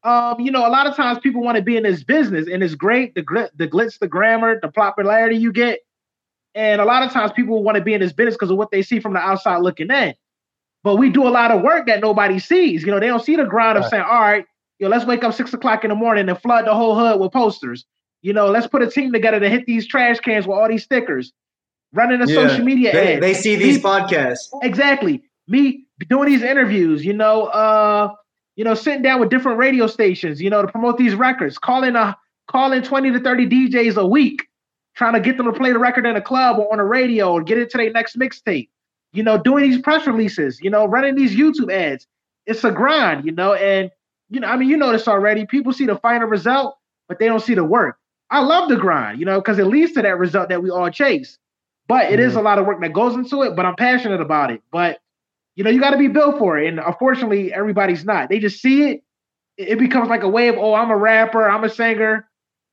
[0.03, 2.63] Um you know a lot of times people want to be in this business and
[2.63, 5.81] it's great the grit the glitz the grammar the popularity you get
[6.55, 8.71] and a lot of times people want to be in this business because of what
[8.71, 10.15] they see from the outside looking in.
[10.83, 13.37] But we do a lot of work that nobody sees you know they don't see
[13.37, 13.85] the grind right.
[13.85, 14.47] of saying all right
[14.79, 17.31] yo let's wake up six o'clock in the morning and flood the whole hood with
[17.31, 17.85] posters
[18.23, 20.85] you know, let's put a team together to hit these trash cans with all these
[20.85, 21.33] stickers,
[21.93, 22.35] running a yeah.
[22.35, 23.23] social media they, ad.
[23.23, 24.49] They see these Me, podcasts.
[24.63, 25.23] Exactly.
[25.49, 28.15] Me doing these interviews, you know, uh,
[28.57, 31.97] you know, sitting down with different radio stations, you know, to promote these records, calling
[31.97, 32.17] a
[32.49, 34.49] calling 20 to 30 DJs a week,
[34.95, 37.33] trying to get them to play the record in a club or on a radio
[37.33, 38.69] or get it to their next mixtape.
[39.13, 42.07] You know, doing these press releases, you know, running these YouTube ads.
[42.47, 43.91] It's a grind, you know, and
[44.31, 45.47] you know, I mean, you know this already.
[45.47, 46.77] People see the final result,
[47.09, 48.00] but they don't see the work.
[48.31, 50.91] I love the grind, you know, because it leads to that result that we all
[50.91, 51.39] chase.
[51.89, 52.29] But it mm-hmm.
[52.29, 54.63] is a lot of work that goes into it, but I'm passionate about it.
[54.71, 55.01] But
[55.57, 56.69] you know, you got to be built for it.
[56.69, 58.29] And unfortunately, everybody's not.
[58.29, 59.03] They just see it.
[59.59, 62.31] It becomes like a way of, oh, I'm a rapper, I'm a singer,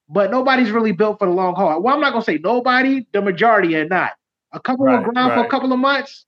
[0.08, 1.82] but nobody's really built for the long haul.
[1.82, 4.12] Well, I'm not gonna say nobody, the majority are not.
[4.54, 5.38] A couple right, of grind right.
[5.38, 6.26] for a couple of months,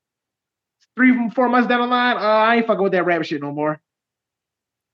[0.97, 3.41] three from four months down the line, uh, I ain't fucking with that rap shit
[3.41, 3.79] no more.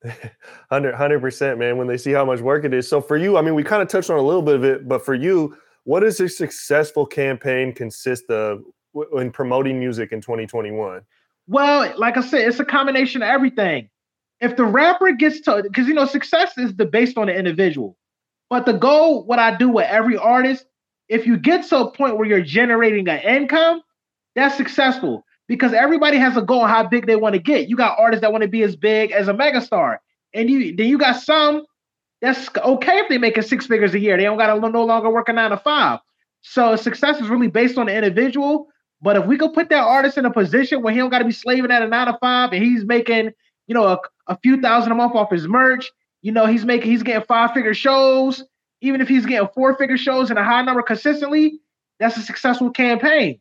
[0.69, 1.77] 100 percent, man.
[1.77, 2.87] When they see how much work it is.
[2.87, 4.87] So for you, I mean, we kind of touched on a little bit of it,
[4.87, 8.63] but for you, what does a successful campaign consist of
[9.17, 11.01] in promoting music in 2021?
[11.47, 13.89] Well, like I said, it's a combination of everything.
[14.41, 17.97] If the rapper gets to, because you know, success is the based on the individual.
[18.49, 20.65] But the goal, what I do with every artist,
[21.07, 23.81] if you get to a point where you're generating an income,
[24.35, 27.69] that's successful because everybody has a goal on how big they want to get.
[27.69, 29.97] You got artists that want to be as big as a megastar,
[30.33, 31.63] and you then you got some
[32.21, 34.17] that's okay if they making six figures a year.
[34.17, 35.99] They don't got to no longer work a nine to five.
[36.41, 38.67] So success is really based on the individual.
[39.01, 41.25] But if we could put that artist in a position where he don't got to
[41.25, 43.31] be slaving at a nine to five, and he's making
[43.67, 46.89] you know a, a few thousand a month off his merch, you know he's making
[46.89, 48.43] he's getting five figure shows.
[48.81, 51.59] Even if he's getting four figure shows and a high number consistently,
[51.99, 53.39] that's a successful campaign.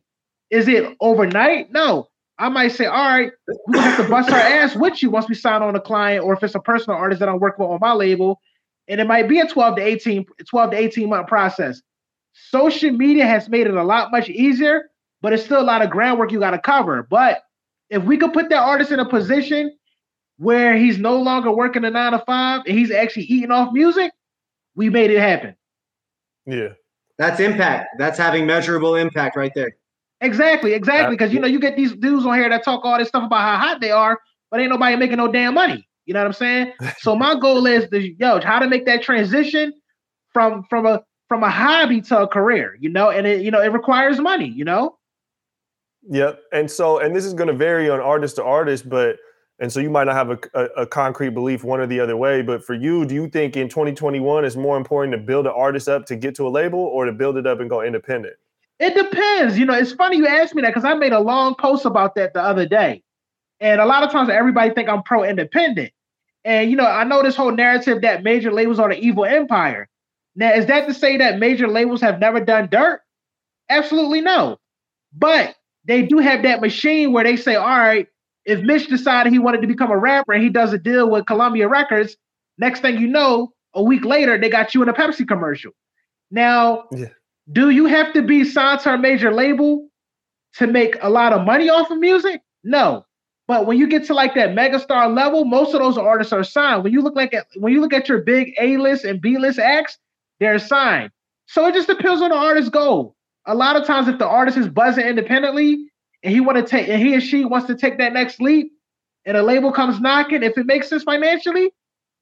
[0.49, 1.71] Is it overnight?
[1.71, 2.09] No.
[2.37, 3.31] I might say, all right,
[3.67, 6.33] we have to bust our ass with you once we sign on a client, or
[6.33, 8.41] if it's a personal artist that I'm working with on my label,
[8.87, 11.81] and it might be a 12 to 18, 12 to 18 month process.
[12.33, 14.89] Social media has made it a lot much easier,
[15.21, 17.07] but it's still a lot of groundwork you got to cover.
[17.09, 17.41] But
[17.89, 19.75] if we could put that artist in a position
[20.37, 24.11] where he's no longer working a nine to five and he's actually eating off music,
[24.75, 25.55] we made it happen.
[26.45, 26.69] Yeah.
[27.17, 27.95] That's impact.
[27.97, 29.77] That's having measurable impact right there.
[30.21, 31.15] Exactly, exactly.
[31.15, 33.41] Because you know, you get these dudes on here that talk all this stuff about
[33.41, 35.87] how hot they are, but ain't nobody making no damn money.
[36.05, 36.73] You know what I'm saying?
[36.99, 39.73] so my goal is to yo, how to make that transition
[40.31, 43.61] from from a from a hobby to a career, you know, and it you know
[43.61, 44.97] it requires money, you know.
[46.07, 46.39] Yep.
[46.53, 49.17] And so and this is going to vary on artist to artist, but
[49.59, 52.17] and so you might not have a, a, a, concrete belief one or the other
[52.17, 52.41] way.
[52.41, 55.87] But for you, do you think in 2021 it's more important to build an artist
[55.87, 58.35] up to get to a label or to build it up and go independent?
[58.79, 59.57] It depends.
[59.57, 62.15] You know, it's funny you asked me that because I made a long post about
[62.15, 63.03] that the other day.
[63.59, 65.91] And a lot of times everybody think I'm pro independent.
[66.43, 69.87] And you know, I know this whole narrative that major labels are the evil empire.
[70.35, 73.01] Now, is that to say that major labels have never done dirt?
[73.69, 74.57] Absolutely no.
[75.13, 78.07] But they do have that machine where they say, all right,
[78.45, 81.25] if Mitch decided he wanted to become a rapper and he does a deal with
[81.25, 82.17] Columbia Records,
[82.57, 85.71] next thing you know, a week later, they got you in a Pepsi commercial.
[86.29, 87.07] Now, yeah.
[87.51, 89.87] Do you have to be signed to a major label
[90.55, 92.41] to make a lot of money off of music?
[92.63, 93.05] No.
[93.47, 96.83] But when you get to like that megastar level, most of those artists are signed.
[96.83, 99.37] When you look like at when you look at your big A list and B
[99.37, 99.99] list acts,
[100.39, 101.11] they're signed.
[101.45, 103.15] So it just depends on the artist's goal.
[103.45, 105.91] A lot of times, if the artist is buzzing independently
[106.23, 108.71] and he want to take and he or she wants to take that next leap,
[109.25, 111.71] and a label comes knocking, if it makes sense financially,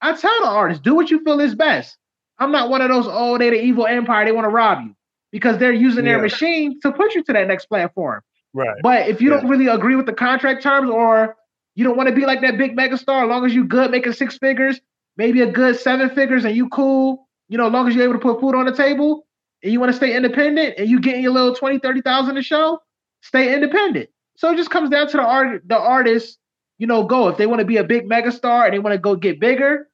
[0.02, 1.98] I tell the artist, do what you feel is best.
[2.40, 4.96] I'm not one of those, oh, they the evil empire, they want to rob you.
[5.34, 6.14] Because they're using yeah.
[6.14, 8.22] their machine to push you to that next platform.
[8.54, 8.78] Right.
[8.82, 9.42] But if you yeah.
[9.42, 11.36] don't really agree with the contract terms or
[11.76, 14.14] you don't want to be like that big megastar, as long as you good making
[14.14, 14.80] six figures,
[15.18, 18.14] maybe a good seven figures, and you cool, you know, as long as you're able
[18.14, 19.26] to put food on the table
[19.64, 22.80] and you want to stay independent and you getting your little 20, 30,000 a show,
[23.22, 24.10] stay independent.
[24.38, 26.38] So it just comes down to the art the artist,
[26.78, 27.28] you know, go.
[27.28, 29.90] If they want to be a big megastar and they want to go get bigger,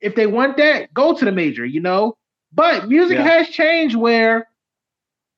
[0.00, 2.16] if they want that, go to the major, you know.
[2.52, 3.24] But music yeah.
[3.24, 4.48] has changed where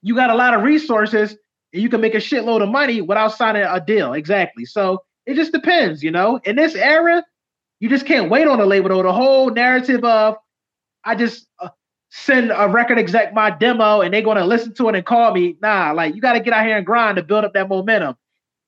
[0.09, 1.37] you got a lot of resources
[1.75, 4.14] and you can make a shitload of money without signing a deal.
[4.14, 4.64] Exactly.
[4.64, 6.40] So it just depends, you know.
[6.44, 7.23] In this era,
[7.79, 9.03] you just can't wait on a label though.
[9.03, 10.37] The whole narrative of
[11.05, 11.68] I just uh,
[12.09, 15.57] send a record exec my demo and they're gonna listen to it and call me.
[15.61, 18.16] Nah, like you got to get out here and grind to build up that momentum.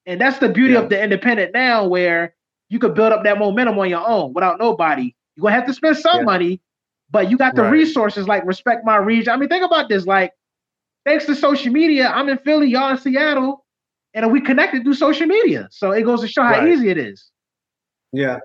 [0.04, 0.80] And that's the beauty yeah.
[0.80, 2.34] of the independent now, where
[2.68, 5.14] you could build up that momentum on your own without nobody.
[5.36, 6.24] You're gonna have to spend some yeah.
[6.24, 6.60] money,
[7.10, 7.70] but you got the right.
[7.70, 9.32] resources like respect my region.
[9.32, 10.04] I mean, think about this.
[10.04, 10.32] Like
[11.04, 13.64] thanks to social media, I'm in Philly, y'all in Seattle,
[14.14, 15.68] and we connected through social media.
[15.70, 16.68] So it goes to show how right.
[16.68, 17.30] easy it is.
[18.12, 18.38] Yeah.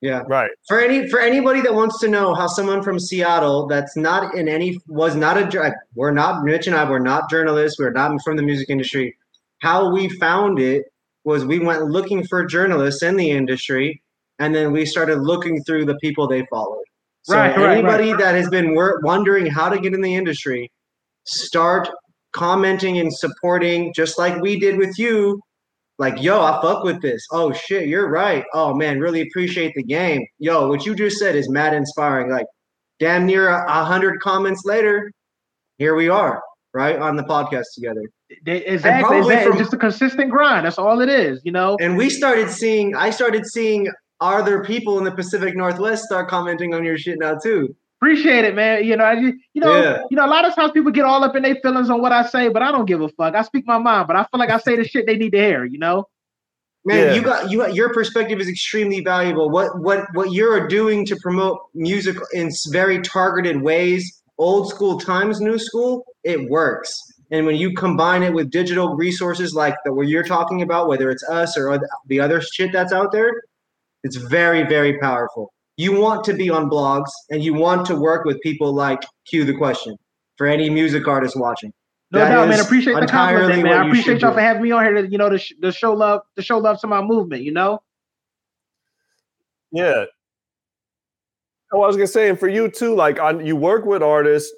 [0.00, 0.22] Yeah.
[0.28, 0.50] Right.
[0.68, 4.48] For any for anybody that wants to know how someone from Seattle that's not in
[4.48, 8.36] any was not a we're not Mitch and I we're not journalists, we're not from
[8.36, 9.16] the music industry.
[9.60, 10.84] How we found it
[11.24, 14.00] was we went looking for journalists in the industry
[14.38, 16.84] and then we started looking through the people they followed.
[17.22, 20.70] So Right, right, anybody that has been wor- wondering how to get in the industry,
[21.28, 21.88] start
[22.32, 25.40] commenting and supporting, just like we did with you.
[25.98, 27.26] Like, yo, I fuck with this.
[27.32, 28.44] Oh shit, you're right.
[28.54, 30.24] Oh man, really appreciate the game.
[30.38, 32.30] Yo, what you just said is mad inspiring.
[32.30, 32.46] Like,
[33.00, 35.10] damn near a hundred comments later,
[35.78, 36.40] here we are,
[36.72, 38.02] right on the podcast together.
[38.46, 39.02] Exactly.
[39.02, 39.50] probably exactly.
[39.50, 40.66] from- just a consistent grind.
[40.66, 41.76] That's all it is, you know.
[41.80, 43.88] And we started seeing, I started seeing
[44.20, 47.74] other people in the Pacific Northwest start commenting on your shit now too.
[48.00, 48.84] Appreciate it, man.
[48.84, 50.02] You know, I, ju- you know, Yeah.
[50.10, 52.12] you know, a lot of times people get all up in their feelings on what
[52.12, 53.34] I say, but I don't give a fuck.
[53.34, 55.38] I speak my mind, but I feel like I say the shit they need to
[55.38, 55.64] hear.
[55.64, 56.04] You know.
[56.84, 57.14] Man, Yeah.
[57.14, 59.50] you got you your perspective is extremely valuable.
[59.50, 65.40] What what what you're doing to promote music in very targeted ways, old school times
[65.40, 66.94] new school, it works.
[67.32, 71.10] And when you combine it with digital resources like the what you're talking about, whether
[71.10, 73.32] it's us or the other shit that's out there,
[74.04, 75.52] it's very very powerful.
[75.78, 79.44] You want to be on blogs and you want to work with people like Q
[79.44, 79.96] the question
[80.36, 81.72] for any music artist watching.
[82.10, 82.58] No That doubt, man.
[82.58, 83.70] Appreciate the compliment, man.
[83.70, 84.36] what I appreciate y'all do.
[84.36, 86.58] for having me on here to, you know, to, sh- to show love, to show
[86.58, 87.44] love to my movement.
[87.44, 87.80] You know.
[89.70, 90.06] Yeah.
[91.72, 94.52] Oh, I was gonna say, and for you too, like on, you work with artists,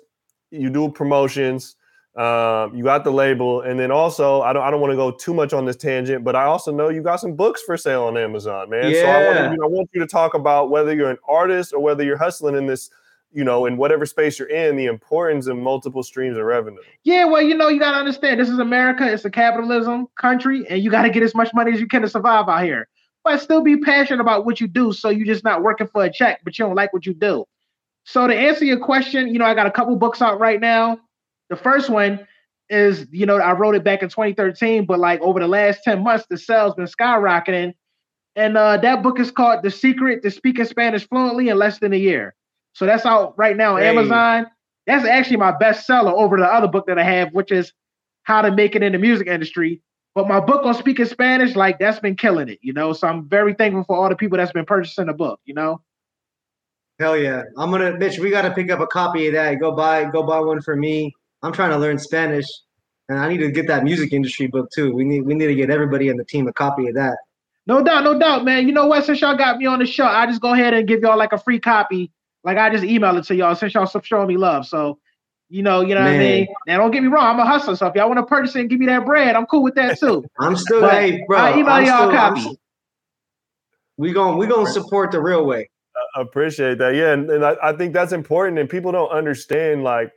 [0.50, 1.76] you do promotions,
[2.16, 5.12] um, you got the label, and then also I don't I don't want to go
[5.12, 8.04] too much on this tangent, but I also know you got some books for sale
[8.04, 8.92] on Amazon, man.
[8.92, 11.80] So I want, you I want you to talk about whether you're an artist or
[11.80, 12.90] whether you're hustling in this,
[13.30, 16.80] you know, in whatever space you're in, the importance of multiple streams of revenue.
[17.04, 19.10] Yeah, well, you know, you gotta understand this is America.
[19.10, 22.08] It's a capitalism country, and you gotta get as much money as you can to
[22.08, 22.88] survive out here.
[23.22, 26.12] But still be passionate about what you do, so you're just not working for a
[26.12, 27.44] check, but you don't like what you do.
[28.02, 30.98] So to answer your question, you know, I got a couple books out right now.
[31.50, 32.26] The first one
[32.70, 36.02] is, you know, I wrote it back in 2013, but like over the last 10
[36.02, 37.74] months, the sales been skyrocketing.
[38.36, 41.92] And uh, that book is called The Secret to Speaking Spanish Fluently in Less Than
[41.92, 42.34] a Year.
[42.72, 43.88] So that's out right now on Hey.
[43.88, 44.46] Amazon.
[44.86, 47.72] That's actually my bestseller over the other book that I have, which is
[48.22, 49.82] How to Make It in the Music Industry.
[50.14, 52.92] But my book on speaking Spanish, like that's been killing it, you know.
[52.92, 55.80] So I'm very thankful for all the people that's been purchasing the book, you know.
[56.98, 57.42] Hell yeah.
[57.56, 59.54] I'm gonna bitch, we gotta pick up a copy of that.
[59.60, 61.14] Go buy go buy one for me.
[61.42, 62.46] I'm trying to learn Spanish
[63.08, 64.92] and I need to get that music industry book too.
[64.94, 67.16] We need we need to get everybody in the team a copy of that.
[67.66, 68.66] No doubt, no doubt, man.
[68.66, 69.04] You know what?
[69.04, 71.32] Since y'all got me on the show, I just go ahead and give y'all like
[71.32, 72.10] a free copy.
[72.44, 74.66] Like I just email it to y'all since y'all so- showing me love.
[74.66, 74.98] So,
[75.48, 76.46] you know, you know what I mean.
[76.66, 77.26] Now, don't get me wrong.
[77.26, 79.36] I'm a hustler, so if y'all want to purchase it and give me that bread,
[79.36, 80.24] I'm cool with that too.
[80.38, 81.38] I'm still But hey bro.
[81.38, 82.40] I email I'm y'all a still- I'm copy.
[82.50, 82.56] s-
[83.98, 85.68] we gon' we gonna support the real way.
[86.16, 86.94] I appreciate that.
[86.94, 90.10] Yeah, and, and I, I think that's important, and people don't understand like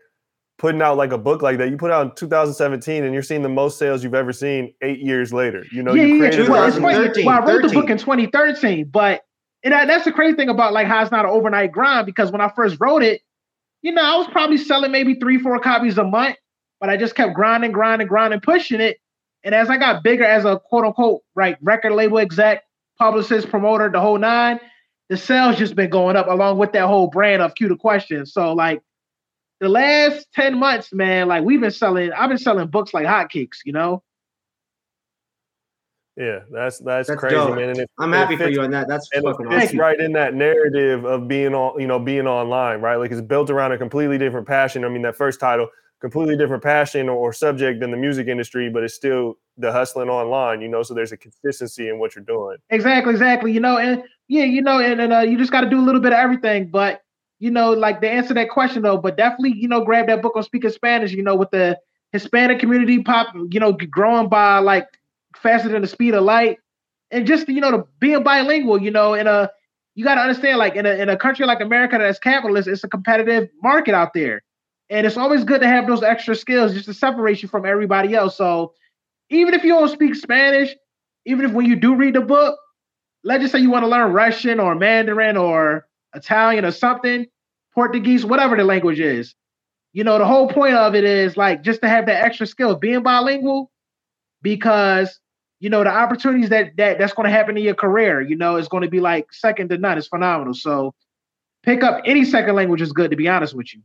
[0.58, 1.70] putting out like a book like that.
[1.70, 5.00] You put out in 2017, and you're seeing the most sales you've ever seen eight
[5.00, 5.66] years later.
[5.72, 6.50] You know, yeah, you yeah, created yeah.
[6.50, 7.26] Well, it's funny.
[7.26, 9.22] Well, I wrote the book in 2013, but
[9.64, 12.32] and that, that's the crazy thing about like how it's not an overnight grind because
[12.32, 13.22] when I first wrote it,
[13.82, 16.36] you know, I was probably selling maybe three, four copies a month,
[16.80, 18.98] but I just kept grinding, grinding, grinding, pushing it.
[19.44, 22.64] And as I got bigger as a quote unquote right record label exec,
[22.98, 24.60] publicist, promoter, the whole nine,
[25.10, 28.26] the sales just been going up along with that whole brand of Q to question.
[28.26, 28.82] So like
[29.64, 33.60] the last 10 months, man, like we've been selling, I've been selling books like hotcakes,
[33.66, 34.04] you know.
[36.16, 37.56] Yeah, that's that's, That's crazy, dope.
[37.56, 37.70] man.
[37.70, 38.88] And it, I'm it happy for you on that.
[38.88, 39.80] That's and fucking it fits awesome.
[39.80, 42.98] right in that narrative of being on, you know, being online, right?
[42.98, 44.86] Like it's built around a completely different passion.
[44.86, 45.68] I mean, that first title,
[46.02, 50.10] completely different passion or, or subject than the music industry, but it's still the hustling
[50.10, 50.84] online, you know.
[50.84, 52.58] So there's a consistency in what you're doing.
[52.70, 53.52] Exactly, exactly.
[53.52, 55.86] You know, and yeah, you know, and, and uh, you just got to do a
[55.86, 56.68] little bit of everything.
[56.68, 57.02] But
[57.44, 60.38] you know, like to answer that question though, but definitely, you know, grab that book
[60.38, 61.12] on speaking Spanish.
[61.12, 61.78] You know, with the
[62.14, 64.88] Hispanic community pop, you know, growing by like
[65.36, 66.60] faster than the speed of light,
[67.12, 68.82] and just you know, to being bilingual.
[68.82, 69.52] You know, in a
[69.94, 72.86] you got to understand, like in a in a country like America that's capitalist, it's
[72.86, 74.42] a competitive market out there,
[74.90, 78.16] and it's always good to have those extra skills just to separate you from everybody
[78.16, 78.38] else.
[78.38, 78.74] So
[79.30, 80.74] even if you don't speak Spanish,
[81.26, 82.58] even if when you do read the book,
[83.26, 87.26] let's just say you want to learn Russian or Mandarin or Italian or something,
[87.74, 89.36] Portuguese, whatever the language is.
[89.94, 92.72] You know, the whole point of it is like just to have that extra skill
[92.72, 93.72] of being bilingual
[94.42, 95.20] because
[95.60, 98.58] you know the opportunities that that that's going to happen in your career, you know,
[98.58, 99.98] is going to be like second to none.
[99.98, 100.54] It's phenomenal.
[100.56, 100.94] So
[101.62, 103.82] pick up any second language is good to be honest with you.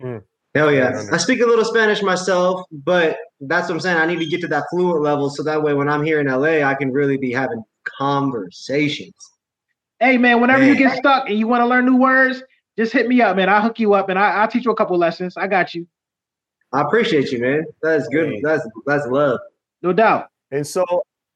[0.00, 0.18] Hmm.
[0.54, 0.90] Hell yeah.
[0.90, 1.10] Yeah.
[1.12, 3.98] I speak a little Spanish myself, but that's what I'm saying.
[3.98, 6.26] I need to get to that fluent level so that way when I'm here in
[6.26, 9.14] LA, I can really be having conversations.
[10.00, 12.42] Hey man, whenever you get stuck and you want to learn new words,
[12.78, 13.48] just hit me up, man.
[13.48, 15.36] I'll hook you up and I, I'll teach you a couple lessons.
[15.36, 15.86] I got you,
[16.72, 17.64] I appreciate you, man.
[17.82, 18.30] That's good.
[18.30, 18.40] Hey.
[18.42, 19.40] That's that's love.
[19.82, 20.28] no doubt.
[20.52, 20.84] And so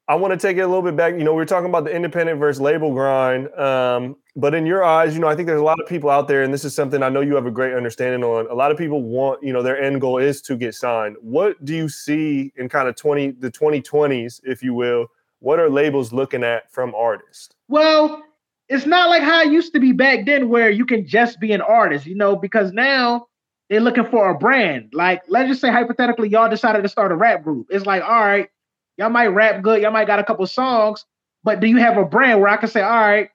[0.07, 1.15] I want to take it a little bit back.
[1.15, 3.51] You know, we are talking about the independent versus label grind.
[3.55, 6.27] Um, but in your eyes, you know, I think there's a lot of people out
[6.27, 8.49] there, and this is something I know you have a great understanding on.
[8.49, 11.15] A lot of people want, you know, their end goal is to get signed.
[11.21, 15.07] What do you see in kind of 20 the 2020s, if you will?
[15.39, 17.55] What are labels looking at from artists?
[17.67, 18.23] Well,
[18.67, 21.51] it's not like how it used to be back then where you can just be
[21.51, 23.27] an artist, you know, because now
[23.69, 24.89] they're looking for a brand.
[24.93, 27.67] Like, let's just say hypothetically, y'all decided to start a rap group.
[27.69, 28.49] It's like, all right,
[28.97, 31.05] y'all might rap good, y'all might got a couple songs,
[31.43, 33.29] but do you have a brand where I can say, all right,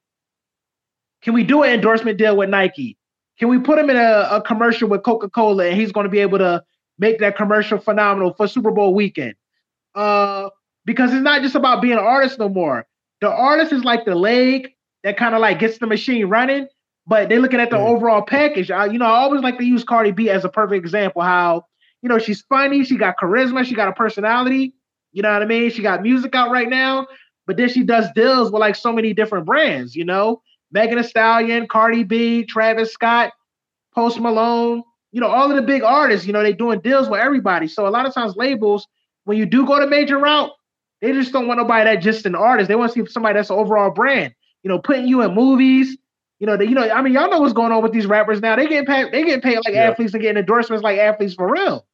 [1.22, 2.96] can we do an endorsement deal with Nike?
[3.38, 6.18] Can we put him in a, a commercial with Coca-Cola and he's going to be
[6.18, 6.62] able to
[6.98, 9.34] make that commercial phenomenal for Super Bowl weekend?
[9.94, 10.50] Uh,
[10.84, 12.86] because it's not just about being an artist no more.
[13.20, 14.72] The artist is like the leg
[15.04, 16.66] that kind of like gets the machine running,
[17.06, 17.86] but they're looking at the mm.
[17.86, 18.70] overall package.
[18.70, 21.22] I, you know, I always like to use Cardi B as a perfect example.
[21.22, 21.64] How
[22.02, 24.74] you know she's funny, she got charisma, she got a personality.
[25.12, 25.70] You know what I mean?
[25.70, 27.06] She got music out right now,
[27.46, 29.96] but then she does deals with like so many different brands.
[29.96, 33.32] You know, Megan Thee Stallion, Cardi B, Travis Scott,
[33.94, 34.82] Post Malone.
[35.12, 36.26] You know, all of the big artists.
[36.26, 37.66] You know, they doing deals with everybody.
[37.66, 38.86] So a lot of times labels,
[39.24, 40.52] when you do go to major route,
[41.00, 42.68] they just don't want nobody that just an artist.
[42.68, 44.34] They want to see somebody that's an overall brand.
[44.62, 45.96] You know, putting you in movies.
[46.38, 48.40] You know, they, you know, I mean, y'all know what's going on with these rappers
[48.40, 48.56] now.
[48.56, 49.12] They get paid.
[49.12, 49.90] They get paid like yeah.
[49.90, 51.86] athletes and getting endorsements like athletes for real.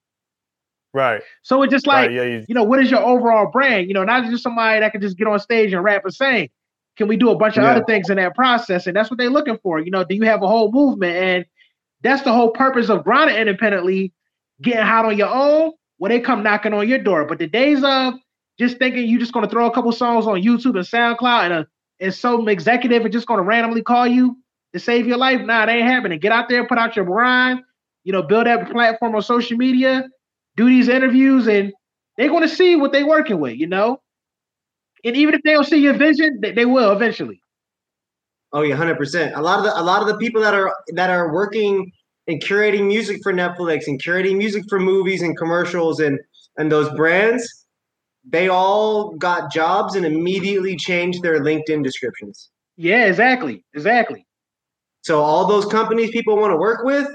[0.94, 1.20] Right.
[1.42, 3.88] So it's just like, right, yeah, you, you know, what is your overall brand?
[3.88, 6.48] You know, not just somebody that can just get on stage and rap and sing.
[6.96, 7.72] Can we do a bunch of yeah.
[7.72, 8.86] other things in that process?
[8.86, 9.78] And that's what they're looking for.
[9.78, 11.16] You know, do you have a whole movement?
[11.16, 11.44] And
[12.02, 14.14] that's the whole purpose of grinding independently,
[14.62, 17.26] getting hot on your own when they come knocking on your door.
[17.26, 18.14] But the days of
[18.58, 21.52] just thinking you're just going to throw a couple songs on YouTube and SoundCloud and
[21.52, 21.66] a
[22.00, 24.36] and some executive is just going to randomly call you
[24.72, 26.18] to save your life, nah, it ain't happening.
[26.18, 27.60] Get out there, put out your grind,
[28.04, 30.04] you know, build that platform on social media,
[30.56, 31.72] do these interviews, and
[32.16, 34.00] they're going to see what they're working with, you know.
[35.04, 37.40] And even if they don't see your vision, they, they will eventually.
[38.52, 39.34] Oh yeah, hundred percent.
[39.34, 41.92] A lot of the a lot of the people that are that are working
[42.28, 46.18] and curating music for Netflix and curating music for movies and commercials and
[46.56, 47.65] and those brands,
[48.28, 52.50] they all got jobs and immediately changed their LinkedIn descriptions.
[52.76, 54.26] Yeah, exactly, exactly.
[55.02, 57.08] So all those companies people want to work with,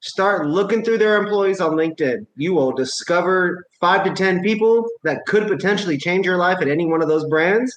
[0.00, 2.26] start looking through their employees on LinkedIn.
[2.36, 6.86] You will discover five to 10 people that could potentially change your life at any
[6.86, 7.72] one of those brands.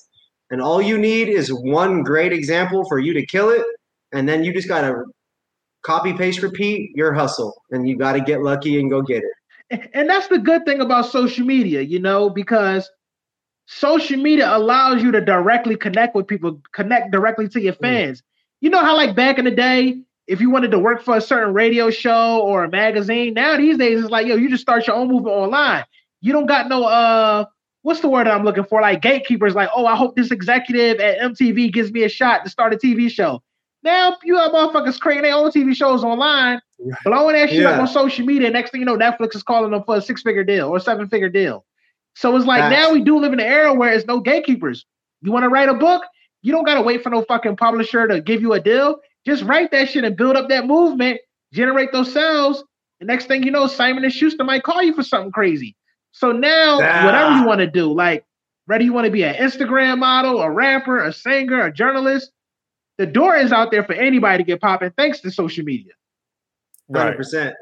[0.49, 3.65] And all you need is one great example for you to kill it.
[4.13, 5.03] And then you just got to
[5.83, 7.53] copy, paste, repeat your hustle.
[7.71, 9.31] And you got to get lucky and go get it.
[9.93, 12.89] And that's the good thing about social media, you know, because
[13.65, 17.81] social media allows you to directly connect with people, connect directly to your mm.
[17.81, 18.19] fans.
[18.19, 18.23] Mm.
[18.61, 21.21] You know how, like, back in the day, if you wanted to work for a
[21.21, 24.87] certain radio show or a magazine, now these days it's like, yo, you just start
[24.87, 25.83] your own movement online.
[26.21, 27.45] You don't got no uh
[27.81, 28.81] what's the word I'm looking for?
[28.81, 32.49] Like gatekeepers, like, oh, I hope this executive at MTV gives me a shot to
[32.49, 33.43] start a TV show.
[33.83, 36.61] Now you have motherfuckers creating their own TV shows online,
[37.03, 37.71] blowing that shit yeah.
[37.71, 38.49] up on social media.
[38.49, 41.65] Next thing you know, Netflix is calling them for a six-figure deal or seven-figure deal.
[42.15, 44.85] So it's like now we do live in an era where it's no gatekeepers.
[45.21, 46.03] You want to write a book?
[46.41, 48.99] You don't gotta wait for no fucking publisher to give you a deal.
[49.25, 51.19] Just write that shit and build up that movement,
[51.53, 52.63] generate those sales.
[52.99, 55.75] The next thing you know, Simon and Schuster might call you for something crazy.
[56.11, 58.25] So now, whatever you want to do, like
[58.65, 62.31] whether you want to be an Instagram model, a rapper, a singer, a journalist,
[62.97, 65.93] the door is out there for anybody to get popping thanks to social media.
[66.93, 67.55] Hundred percent.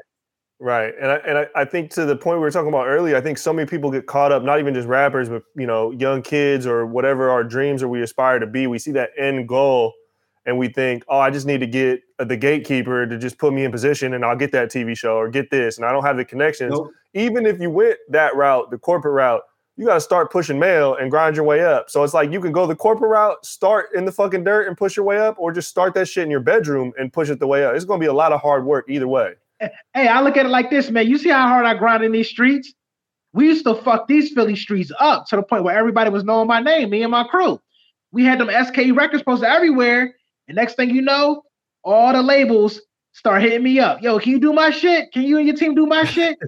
[0.58, 3.16] Right, and I, and I, I think to the point we were talking about earlier,
[3.16, 5.90] I think so many people get caught up, not even just rappers, but you know,
[5.90, 8.68] young kids or whatever our dreams or we aspire to be.
[8.68, 9.92] We see that end goal,
[10.44, 13.52] and we think, oh, I just need to get uh, the gatekeeper to just put
[13.52, 15.78] me in position and I'll get that TV show or get this.
[15.78, 16.72] And I don't have the connections.
[16.72, 16.90] Nope.
[17.14, 19.42] Even if you went that route, the corporate route,
[19.76, 21.88] you got to start pushing mail and grind your way up.
[21.90, 24.76] So it's like you can go the corporate route, start in the fucking dirt and
[24.76, 27.38] push your way up, or just start that shit in your bedroom and push it
[27.38, 27.74] the way up.
[27.74, 29.34] It's going to be a lot of hard work either way.
[29.94, 31.06] Hey, I look at it like this, man.
[31.06, 32.72] You see how hard I grind in these streets?
[33.32, 36.48] We used to fuck these Philly streets up to the point where everybody was knowing
[36.48, 37.60] my name, me and my crew.
[38.10, 40.16] We had them SKE records posted everywhere
[40.48, 41.42] and next thing you know,
[41.84, 42.80] all the labels
[43.12, 44.02] start hitting me up.
[44.02, 45.12] Yo, can you do my shit?
[45.12, 46.38] Can you and your team do my shit?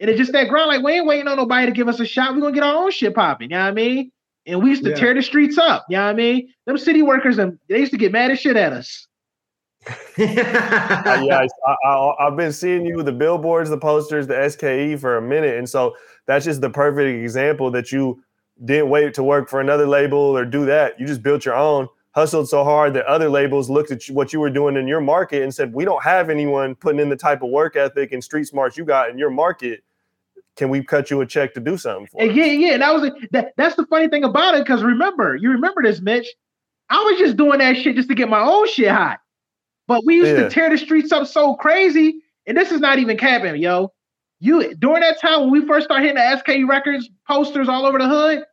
[0.00, 0.68] and it's just that grind.
[0.68, 2.34] Like, we ain't waiting on nobody to give us a shot.
[2.34, 3.50] We're gonna get our own shit popping.
[3.50, 4.10] You know what I mean?
[4.46, 4.96] And we used to yeah.
[4.96, 5.86] tear the streets up.
[5.88, 6.52] You know what I mean?
[6.66, 9.06] Them city workers and they used to get mad as shit at us.
[9.86, 11.46] uh, yeah,
[11.84, 15.58] I, have been seeing you with the billboards, the posters, the SKE for a minute,
[15.58, 15.94] and so
[16.26, 18.22] that's just the perfect example that you
[18.64, 20.98] didn't wait to work for another label or do that.
[20.98, 24.40] You just built your own, hustled so hard that other labels looked at what you
[24.40, 27.42] were doing in your market and said, "We don't have anyone putting in the type
[27.42, 29.82] of work ethic and street smarts you got in your market.
[30.56, 32.22] can we cut you a check to do something for?
[32.22, 33.54] Yeah, yeah, and that was that.
[33.56, 36.28] That's the funny thing about it, because remember, you remember this, Mitch.
[36.90, 39.18] I was just doing that shit just to get my own shit hot.
[39.88, 40.44] But we used Yeah.
[40.44, 43.92] to tear the streets up so crazy, and this is not even capping, yo.
[44.38, 47.98] You during that time when we first started hitting the SKE records posters all over
[47.98, 48.44] the hood,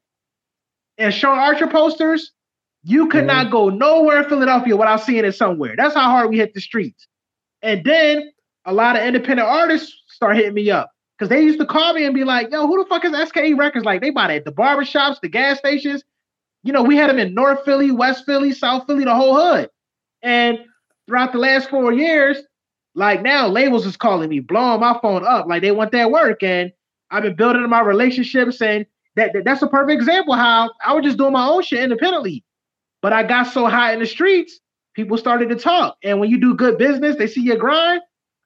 [0.97, 2.31] and Sean Archer posters,
[2.83, 3.27] you could Mhm.
[3.27, 5.75] not go nowhere in Philadelphia without seeing it somewhere.
[5.77, 7.07] That's how hard we hit the streets.
[7.61, 8.31] And then
[8.65, 12.05] a lot of independent artists start hitting me up because they used to call me
[12.05, 14.45] and be like, "Yo, who the fuck is SKE Records?" Like they bought it at
[14.45, 16.03] the barbershops, the gas stations.
[16.63, 19.69] You know, we had them in North Philly, West Philly, South Philly, the whole hood.
[20.23, 20.59] And
[21.07, 22.37] throughout the last four years,
[22.95, 26.43] like now, labels is calling me, blowing my phone up, like they want that work.
[26.43, 26.71] And
[27.09, 31.03] I've been building my relationships, and that, that- that's a perfect example how I was
[31.03, 32.43] just doing my own shit independently.
[33.01, 34.59] But I got so high in the streets,
[34.95, 35.97] people started to talk.
[36.03, 38.01] And when you do good business, they see your grind,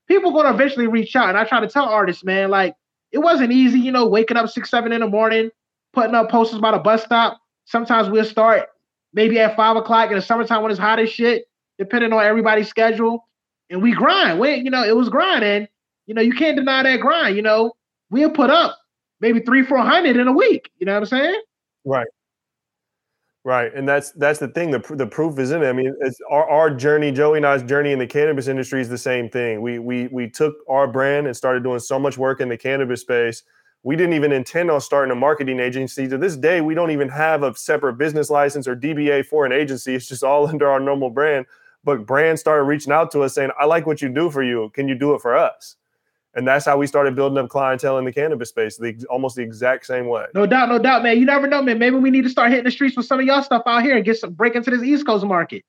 [0.07, 1.29] people gonna eventually reach out.
[1.29, 2.75] And I try to tell artists, man, like
[3.11, 5.49] it wasn't easy, you know, waking up six, seven in the morning,
[5.93, 7.39] putting up posters by the bus stop.
[7.65, 8.69] Sometimes we'll start
[9.13, 11.45] maybe at five o'clock in the summertime when it's hot as shit,
[11.79, 13.27] depending on everybody's schedule.
[13.69, 14.39] And we grind.
[14.39, 15.67] We, you know, it was grinding.
[16.05, 17.35] You know, you can't deny that grind.
[17.35, 17.73] You know,
[18.11, 18.77] we'll put up
[19.19, 20.69] maybe three, four hundred in a week.
[20.77, 21.41] You know what I'm saying?
[21.83, 22.07] Right.
[23.45, 24.71] Right, and that's that's the thing.
[24.71, 25.67] The the proof is in it.
[25.67, 28.89] I mean, it's our, our journey, Joey and I's journey in the cannabis industry is
[28.89, 29.61] the same thing.
[29.61, 33.01] We we we took our brand and started doing so much work in the cannabis
[33.01, 33.43] space.
[33.83, 36.07] We didn't even intend on starting a marketing agency.
[36.07, 39.51] To this day, we don't even have a separate business license or DBA for an
[39.51, 39.93] agency.
[39.93, 41.45] It's just all under our normal brand.
[41.83, 44.71] But brands started reaching out to us saying, "I like what you do for you.
[44.73, 45.75] Can you do it for us?"
[46.35, 49.41] And that's how we started building up clientele in the cannabis space, the, almost the
[49.41, 50.25] exact same way.
[50.33, 51.17] No doubt, no doubt, man.
[51.17, 51.79] You never know, man.
[51.79, 53.95] Maybe we need to start hitting the streets with some of y'all stuff out here
[53.95, 55.63] and get some break into this East Coast market.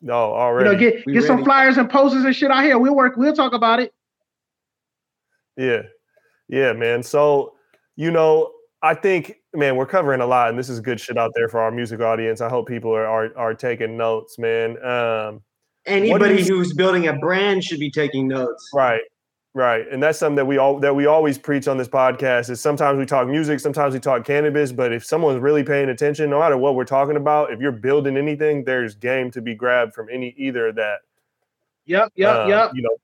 [0.00, 0.68] No, already.
[0.70, 2.78] You know, get We get some flyers and posters and shit out here.
[2.78, 3.16] We'll work.
[3.16, 3.92] We'll talk about it.
[5.56, 5.82] Yeah.
[6.48, 7.02] Yeah, man.
[7.02, 7.54] So,
[7.96, 8.52] you know,
[8.82, 11.58] I think, man, we're covering a lot and this is good shit out there for
[11.58, 12.40] our music audience.
[12.40, 14.82] I hope people are are, are taking notes, man.
[14.84, 15.42] Um,
[15.86, 18.70] Anybody you- who's building a brand should be taking notes.
[18.72, 19.00] right.
[19.56, 19.86] Right.
[19.88, 22.98] And that's something that we all that we always preach on this podcast is sometimes
[22.98, 26.56] we talk music, sometimes we talk cannabis, but if someone's really paying attention, no matter
[26.56, 30.34] what we're talking about, if you're building anything, there's game to be grabbed from any
[30.36, 31.02] either of that.
[31.86, 32.72] Yep, yep, Um, yep.
[32.74, 32.96] You know,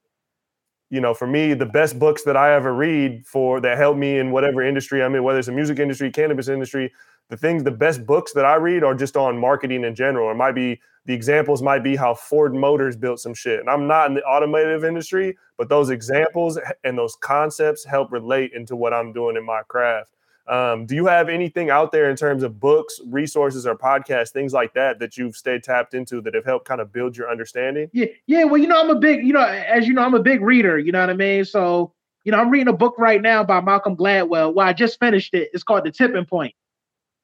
[0.91, 4.19] you know, for me, the best books that I ever read for that help me
[4.19, 6.93] in whatever industry I'm in, whether it's the music industry, cannabis industry,
[7.29, 10.33] the things, the best books that I read are just on marketing in general.
[10.33, 13.61] It might be the examples might be how Ford Motors built some shit.
[13.61, 18.53] And I'm not in the automotive industry, but those examples and those concepts help relate
[18.53, 20.17] into what I'm doing in my craft.
[20.47, 24.53] Um, do you have anything out there in terms of books, resources, or podcasts, things
[24.53, 27.89] like that, that you've stayed tapped into that have helped kind of build your understanding?
[27.93, 28.45] Yeah, yeah.
[28.45, 30.79] Well, you know, I'm a big, you know, as you know, I'm a big reader.
[30.79, 31.45] You know what I mean?
[31.45, 31.93] So,
[32.25, 34.53] you know, I'm reading a book right now by Malcolm Gladwell.
[34.53, 35.51] Well, I just finished it.
[35.53, 36.55] It's called The Tipping Point.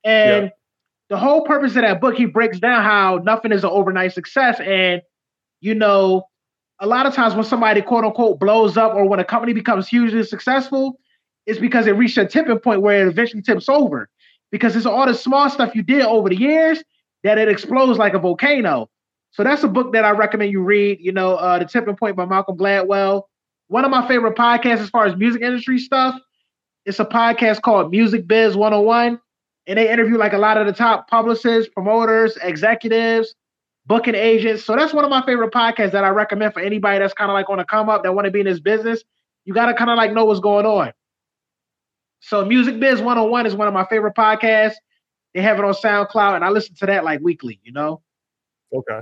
[0.05, 0.51] And Yeah.
[1.09, 4.59] The whole purpose of that book, he breaks down how nothing is an overnight success.
[4.61, 5.03] And,
[5.61, 6.25] you know,
[6.81, 9.89] a lot of times when somebody quote unquote blows up or when a company becomes
[9.89, 10.99] hugely successful,
[11.47, 14.09] it's because it reached a tipping point where it eventually tips over.
[14.51, 16.83] Because it's all the small stuff you did over the years
[17.25, 18.89] that it explodes like a volcano.
[19.33, 20.99] So that's a book that I recommend you read.
[21.01, 23.23] You know, uh, The Tipping Point by Malcolm Gladwell.
[23.69, 26.15] One of my favorite podcasts as far as music industry stuff.
[26.85, 29.21] It's a podcast called Music Biz 101.
[29.67, 33.35] And they interview like a lot of the top publicists, promoters, executives,
[33.87, 34.65] booking agents.
[34.65, 37.35] So that's one of my favorite podcasts that I recommend for anybody that's kind of
[37.35, 39.03] like on a come up that want to be in this business.
[39.45, 40.93] You got to kind of like know what's going on.
[42.21, 44.75] So Music Biz 101 is one of my favorite podcasts.
[45.35, 48.01] They have it on SoundCloud, and I listen to that like weekly, you know?
[48.75, 49.01] Okay.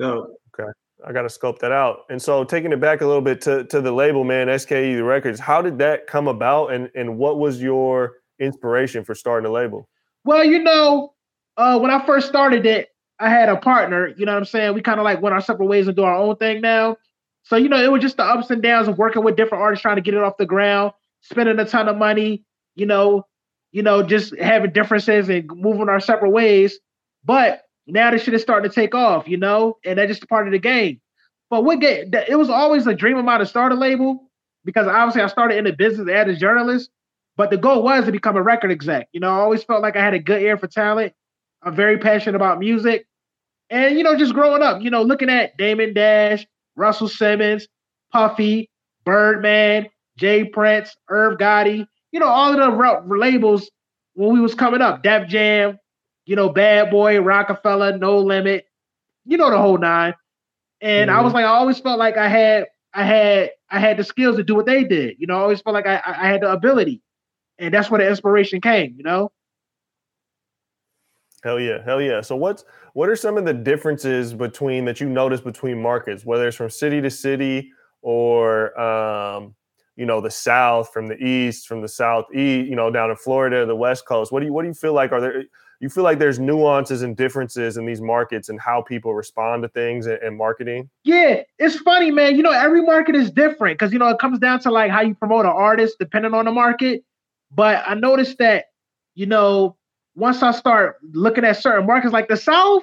[0.00, 0.70] So okay.
[1.06, 2.00] I got to scope that out.
[2.10, 5.04] And so, taking it back a little bit to, to the label, man, SKE the
[5.04, 5.38] Records.
[5.38, 9.88] How did that come about, and and what was your inspiration for starting a label?
[10.24, 11.14] Well, you know,
[11.56, 14.08] uh, when I first started it, I had a partner.
[14.16, 14.74] You know what I'm saying?
[14.74, 16.96] We kind of like went our separate ways and do our own thing now.
[17.42, 19.82] So you know, it was just the ups and downs of working with different artists,
[19.82, 22.44] trying to get it off the ground, spending a ton of money.
[22.76, 23.26] You know,
[23.72, 26.78] you know, just having differences and moving our separate ways.
[27.24, 29.26] But now this shit is starting to take off.
[29.26, 31.00] You know, and that's just part of the game.
[31.50, 34.30] But what get it was always a dream of mine to start a label
[34.64, 36.90] because obviously I started in the business as a journalist.
[37.38, 39.08] But the goal was to become a record exec.
[39.12, 41.14] You know, I always felt like I had a good ear for talent.
[41.62, 43.06] I'm very passionate about music.
[43.70, 47.68] And, you know, just growing up, you know, looking at Damon Dash, Russell Simmons,
[48.12, 48.68] Puffy,
[49.04, 50.44] Birdman, J.
[50.44, 53.70] Prince, Irv Gotti, you know, all of the labels
[54.14, 55.78] when we was coming up, Def Jam,
[56.26, 58.66] you know, Bad Boy, Rockefeller, No Limit,
[59.24, 60.14] you know, the whole nine.
[60.80, 61.36] And I was mm-hmm.
[61.36, 64.56] like, I always felt like I had, I had I had the skills to do
[64.56, 65.16] what they did.
[65.18, 67.00] You know, I always felt like I, I had the ability,
[67.58, 68.94] and that's where the inspiration came.
[68.96, 69.32] You know.
[71.44, 72.20] Hell yeah, hell yeah.
[72.20, 76.48] So what's what are some of the differences between that you notice between markets, whether
[76.48, 77.70] it's from city to city
[78.02, 79.54] or um,
[79.96, 83.64] you know the South from the East, from the Southeast, you know down in Florida,
[83.66, 84.32] the West Coast.
[84.32, 85.12] What do you what do you feel like?
[85.12, 85.44] Are there
[85.80, 89.68] you feel like there's nuances and differences in these markets and how people respond to
[89.68, 90.90] things and, and marketing?
[91.04, 92.36] Yeah, it's funny, man.
[92.36, 95.02] You know, every market is different because you know it comes down to like how
[95.02, 97.04] you promote an artist depending on the market.
[97.50, 98.66] But I noticed that,
[99.14, 99.76] you know,
[100.14, 102.82] once I start looking at certain markets like the South,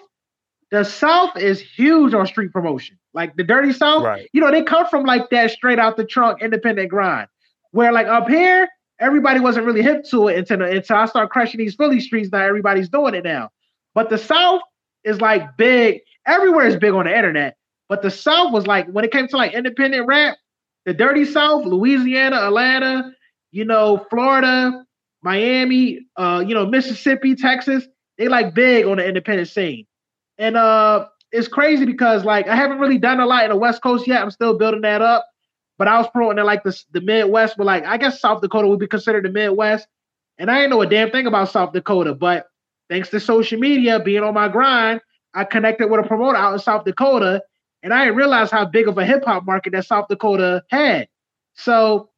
[0.72, 2.98] the South is huge on street promotion.
[3.14, 4.30] Like the Dirty South, right.
[4.34, 7.28] you know, they come from like that straight out the trunk independent grind.
[7.72, 8.68] Where like up here,
[9.00, 12.30] everybody wasn't really hip to it until until I start crushing these Philly streets.
[12.32, 13.52] Now everybody's doing it now.
[13.94, 14.62] But the South
[15.04, 16.02] is like big.
[16.26, 17.58] Everywhere is big on the internet.
[17.88, 20.38] But the South was like when it came to like independent rap,
[20.86, 23.14] the Dirty South, Louisiana, Atlanta,
[23.56, 24.86] you know, Florida,
[25.24, 27.88] Miami, uh, you know, Mississippi, Texas,
[28.18, 29.86] they like big on the independent scene.
[30.38, 33.82] And uh it's crazy because like I haven't really done a lot in the West
[33.82, 34.22] Coast yet.
[34.22, 35.26] I'm still building that up.
[35.78, 38.68] But I was promoting it like the, the Midwest, but like I guess South Dakota
[38.68, 39.88] would be considered the Midwest.
[40.38, 42.48] And I didn't know a damn thing about South Dakota, but
[42.90, 45.00] thanks to social media, being on my grind,
[45.34, 47.42] I connected with a promoter out in South Dakota,
[47.84, 51.08] and I didn't realize how big of a hip hop market that South Dakota had.
[51.54, 52.10] So,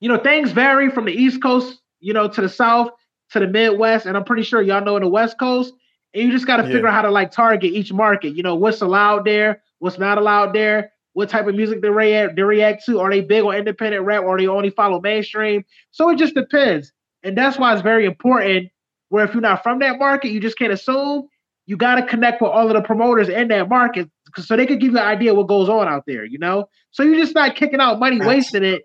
[0.00, 2.90] you know, things vary from the East Coast, you know, to the South,
[3.30, 5.72] to the Midwest, and I'm pretty sure y'all know in the West Coast.
[6.12, 6.72] And you just got to yeah.
[6.72, 8.36] figure out how to like target each market.
[8.36, 12.36] You know, what's allowed there, what's not allowed there, what type of music they react
[12.36, 13.00] they react to.
[13.00, 15.64] Are they big on independent rap or they only follow mainstream?
[15.90, 16.92] So it just depends.
[17.22, 18.68] And that's why it's very important
[19.08, 21.28] where if you're not from that market, you just can't assume.
[21.66, 24.80] You got to connect with all of the promoters in that market so they could
[24.80, 26.66] give you an idea what goes on out there, you know?
[26.90, 28.82] So you're just not kicking out money, wasting it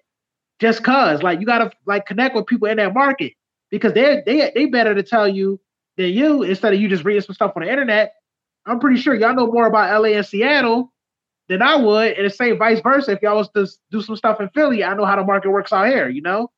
[0.60, 1.24] just cause.
[1.24, 3.34] Like you gotta like connect with people in that market
[3.70, 5.60] because they they they better to tell you
[5.97, 8.14] than you instead of you just reading some stuff on the internet.
[8.66, 10.93] I'm pretty sure y'all know more about LA and Seattle
[11.47, 13.12] than I would, and the same vice versa.
[13.12, 15.74] If y'all was to do some stuff in Philly, I know how the market works
[15.74, 16.10] out here.
[16.10, 16.51] You know.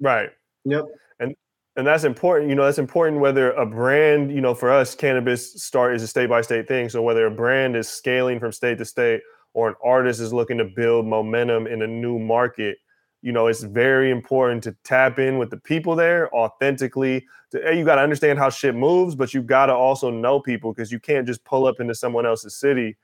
[0.00, 0.30] Right.
[0.64, 0.84] Yep.
[1.20, 1.34] And
[1.76, 2.50] and that's important.
[2.50, 6.08] You know, that's important whether a brand, you know, for us, cannabis start is a
[6.08, 6.88] state by state thing.
[6.88, 9.22] So whether a brand is scaling from state to state
[9.54, 12.76] or an artist is looking to build momentum in a new market,
[13.24, 17.26] you know, it's very important to tap in with the people there authentically.
[17.52, 20.38] To, hey, you got to understand how shit moves, but you got to also know
[20.38, 22.98] people because you can't just pull up into someone else's city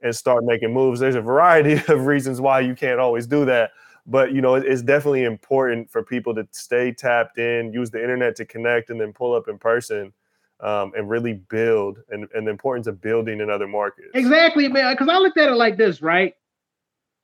[0.00, 1.00] and start making moves.
[1.00, 3.72] There's a variety of reasons why you can't always do that.
[4.06, 8.36] But you know, it's definitely important for people to stay tapped in, use the internet
[8.36, 10.12] to connect, and then pull up in person
[10.60, 14.10] um, and really build and, and the importance of building in other markets.
[14.14, 14.92] Exactly, man.
[14.92, 16.32] Because I looked at it like this, right?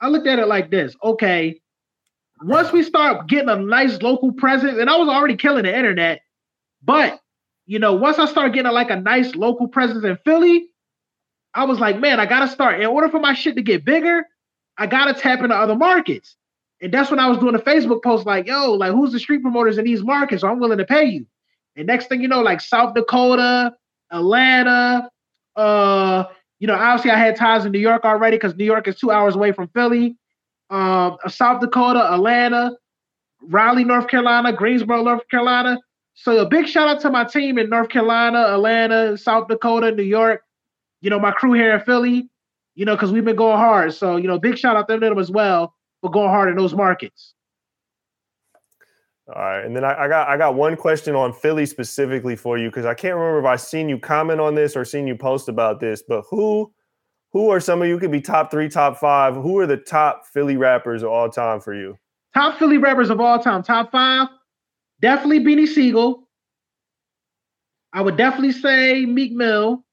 [0.01, 0.97] I looked at it like this.
[1.05, 1.61] Okay,
[2.43, 6.23] once we start getting a nice local presence, and I was already killing the internet,
[6.83, 7.21] but
[7.67, 10.69] you know, once I start getting like a nice local presence in Philly,
[11.55, 12.81] I was like, man, I gotta start.
[12.81, 14.27] In order for my shit to get bigger,
[14.77, 16.37] I gotta tap into other markets.
[16.83, 19.43] And that's when I was doing a Facebook post like, yo, like who's the street
[19.43, 20.43] promoters in these markets?
[20.43, 21.27] I'm willing to pay you.
[21.77, 23.75] And next thing you know, like South Dakota,
[24.11, 25.11] Atlanta,
[25.57, 26.25] uh,
[26.59, 29.11] you know, obviously I had ties in New York already because New York is two
[29.11, 30.17] hours away from Philly.
[30.71, 32.73] Uh, South Dakota, Atlanta,
[33.43, 35.79] Raleigh, North Carolina, Greensboro, North Carolina.
[36.15, 40.03] So a big shout out to my team in North Carolina, Atlanta, South Dakota, New
[40.03, 40.43] York
[41.01, 42.29] you know, my crew here in Philly,
[42.75, 43.95] you know, because we've been going hard.
[43.95, 46.75] So, you know, big shout out to them as well for going hard in those
[46.75, 47.35] markets.
[49.29, 52.59] All right, and then I, I, got I got one question on Philly specifically for
[52.59, 55.15] you because I can't remember if I seen you comment on this or seen you
[55.15, 56.03] post about this.
[56.03, 56.73] But who
[57.33, 59.35] who are some of you could be top three, top five?
[59.35, 61.99] Who are the top Philly rappers of all time for you?
[62.35, 64.29] Top Philly rappers of all time, top five,
[65.01, 66.29] definitely Beanie Sigel.
[67.93, 69.85] I would definitely say Meek Mill.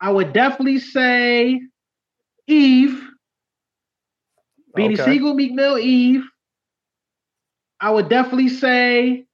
[0.00, 1.60] I would definitely say
[2.46, 3.08] Eve.
[4.76, 5.04] Beanie okay.
[5.04, 6.24] Sigel, Meek Mill, Eve.
[7.80, 9.24] I would definitely say,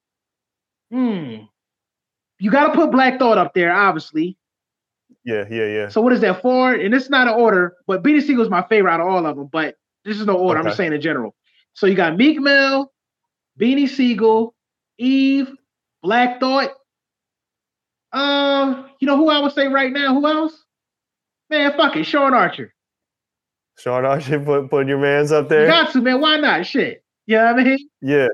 [0.91, 1.37] hmm.
[2.39, 4.37] You got to put Black Thought up there, obviously.
[5.25, 5.89] Yeah, yeah, yeah.
[5.89, 6.73] So what is that for?
[6.73, 9.37] And it's not an order, but Beanie Sigel is my favorite out of all of
[9.37, 9.49] them.
[9.53, 10.61] But this is no order.
[10.61, 10.67] Okay.
[10.67, 11.35] I'm just saying in general.
[11.75, 12.91] So you got Meek Mill,
[13.61, 14.55] Beanie Sigel,
[14.99, 15.51] Eve,
[16.03, 16.71] Black Thought,
[18.13, 20.15] uh, you know who I would say right now?
[20.15, 20.65] Who else?
[21.49, 22.75] Man, fuck it, Sean Archer.
[23.79, 25.63] Sean Archer, put put your man's up there.
[25.63, 26.21] You got to, man.
[26.21, 26.67] Why not?
[26.67, 27.05] Shit.
[27.27, 27.89] You know what I mean?
[28.03, 28.29] Yeah.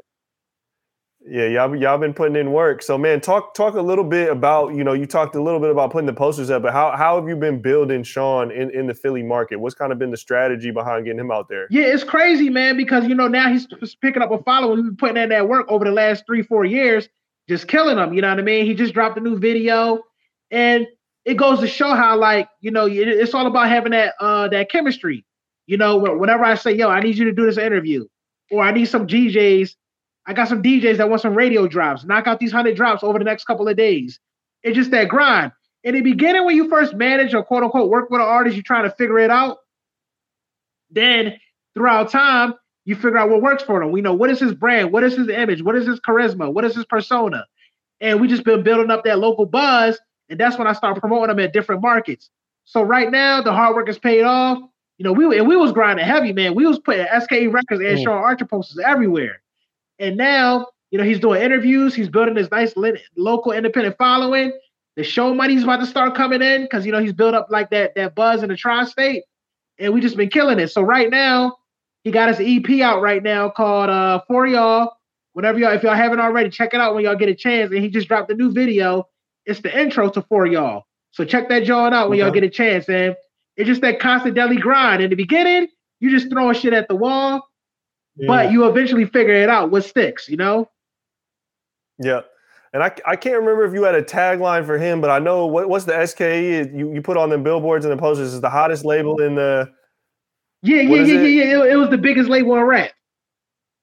[1.28, 2.82] Yeah, y'all y'all been putting in work.
[2.82, 5.70] So man, talk talk a little bit about, you know, you talked a little bit
[5.70, 8.86] about putting the posters up, but how how have you been building Sean in, in
[8.86, 9.58] the Philly market?
[9.58, 11.66] What's kind of been the strategy behind getting him out there?
[11.68, 13.66] Yeah, it's crazy, man, because you know now he's
[14.00, 14.76] picking up a following.
[14.76, 17.08] We've been putting in that work over the last three, four years,
[17.48, 18.14] just killing him.
[18.14, 18.64] You know what I mean?
[18.64, 20.04] He just dropped a new video,
[20.52, 20.86] and
[21.24, 24.70] it goes to show how, like, you know, it's all about having that uh that
[24.70, 25.24] chemistry.
[25.66, 28.06] You know, whenever I say, "Yo, I need you to do this interview,"
[28.52, 29.74] or I need some DJs
[30.26, 32.04] I got some DJs that want some radio drops.
[32.04, 34.18] Knock out these hundred drops over the next couple of days.
[34.62, 35.52] It's just that grind.
[35.84, 38.64] In the beginning, when you first manage or quote unquote work with an artist, you're
[38.64, 39.58] trying to figure it out.
[40.90, 41.38] Then
[41.74, 42.54] throughout time,
[42.84, 43.92] you figure out what works for them.
[43.92, 46.64] We know what is his brand, what is his image, what is his charisma, what
[46.64, 47.46] is his persona.
[48.00, 49.98] And we just been building up that local buzz.
[50.28, 52.30] And that's when I start promoting them in different markets.
[52.64, 54.58] So right now, the hard work is paid off.
[54.98, 56.54] You know, we and we was grinding heavy, man.
[56.54, 58.02] We was putting SKE records and mm.
[58.02, 59.40] Sean Archer posters everywhere.
[59.98, 61.94] And now, you know, he's doing interviews.
[61.94, 62.74] He's building this nice
[63.16, 64.52] local independent following.
[64.96, 67.70] The show money's about to start coming in because you know he's built up like
[67.70, 69.24] that that buzz in the tri-state,
[69.78, 70.68] and we just been killing it.
[70.68, 71.56] So right now,
[72.02, 74.96] he got his EP out right now called uh For Y'all.
[75.34, 77.70] Whenever y'all, if y'all haven't already, check it out when y'all get a chance.
[77.70, 79.06] And he just dropped a new video.
[79.44, 80.84] It's the intro to For Y'all.
[81.10, 82.24] So check that joint out when okay.
[82.24, 82.88] y'all get a chance.
[82.88, 83.14] And
[83.56, 85.02] it's just that constant daily grind.
[85.02, 85.68] In the beginning,
[86.00, 87.46] you just throwing shit at the wall
[88.26, 90.70] but you eventually figure it out what sticks, you know?
[91.98, 92.22] Yeah.
[92.72, 95.46] And I, I can't remember if you had a tagline for him, but I know
[95.46, 98.50] what, what's the SKE you, you put on the billboards and the posters is the
[98.50, 99.70] hottest label in the.
[100.62, 101.64] Yeah, yeah, yeah, yeah, yeah.
[101.64, 102.90] It, it was the biggest label in rap.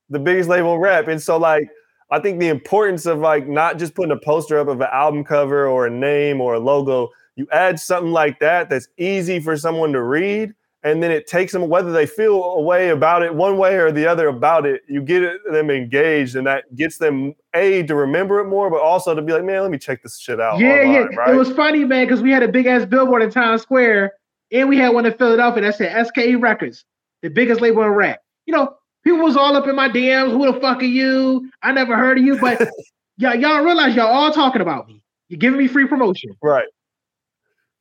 [0.09, 1.07] The biggest label in rap.
[1.07, 1.69] And so, like,
[2.11, 5.23] I think the importance of like not just putting a poster up of an album
[5.23, 9.57] cover or a name or a logo, you add something like that that's easy for
[9.57, 10.53] someone to read
[10.83, 13.91] and then it takes them whether they feel a way about it one way or
[13.91, 18.39] the other about it you get them engaged and that gets them a to remember
[18.39, 20.81] it more but also to be like man let me check this shit out yeah
[20.81, 21.33] online, yeah right?
[21.33, 24.13] it was funny man because we had a big ass billboard in times square
[24.51, 26.85] and we had one in philadelphia that said ske records
[27.21, 28.19] the biggest label in rap.
[28.45, 31.49] You know people was all up in my dms who the fuck are you?
[31.61, 32.61] I never heard of you but
[33.17, 35.01] y'all, y'all realize y'all all talking about me.
[35.29, 36.35] You're giving me free promotion.
[36.43, 36.67] Right.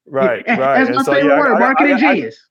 [0.07, 0.85] Right yeah, right.
[0.85, 2.49] that's my so, favorite yeah, word I, marketing I, I, genius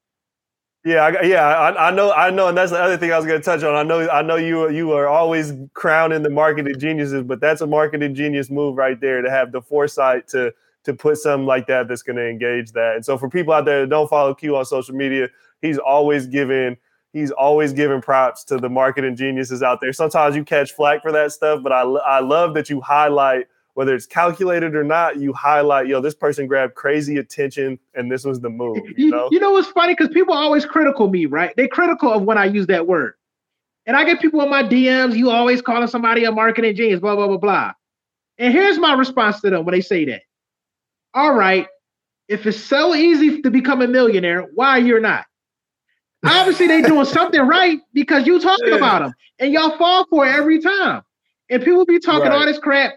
[0.84, 3.28] yeah, I, yeah, I, I, know, I know, and that's the other thing I was
[3.28, 3.76] going to touch on.
[3.76, 7.68] I know, I know you you are always crowning the marketing geniuses, but that's a
[7.68, 10.54] marketing genius move right there to have the foresight to
[10.86, 12.96] to put something like that that's going to engage that.
[12.96, 15.30] And so for people out there that don't follow Q on social media,
[15.62, 16.78] he's always giving
[17.14, 19.94] he's always giving props to the marketing geniuses out there.
[19.94, 23.96] Sometimes you catch flack for that stuff, but I I love that you highlight whether
[23.96, 28.40] it's calculated or not, you highlight, yo, this person grabbed crazy attention and this was
[28.40, 28.78] the move.
[28.98, 29.94] You know, you know what's funny?
[29.94, 31.56] Because people always critical me, right?
[31.56, 33.14] They critical of when I use that word.
[33.86, 37.16] And I get people in my DMs, you always calling somebody a marketing genius, blah,
[37.16, 37.74] blah, blah, blah.
[38.38, 40.22] And here's my response to them when they say that.
[41.14, 41.68] All right,
[42.28, 45.26] if it's so easy to become a millionaire, why you're not?
[46.24, 48.76] Obviously, they doing something right because you talking yeah.
[48.76, 51.02] about them and y'all fall for it every time.
[51.50, 52.40] And people be talking right.
[52.40, 52.94] all this crap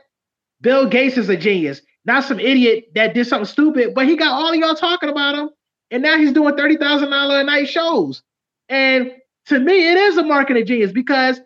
[0.64, 4.32] Bill Gates is a genius, not some idiot that did something stupid, but he got
[4.32, 5.50] all of y'all talking about him,
[5.90, 8.22] and now he's doing thirty thousand dollar a night shows.
[8.70, 9.12] And
[9.46, 11.38] to me, it is a marketing genius because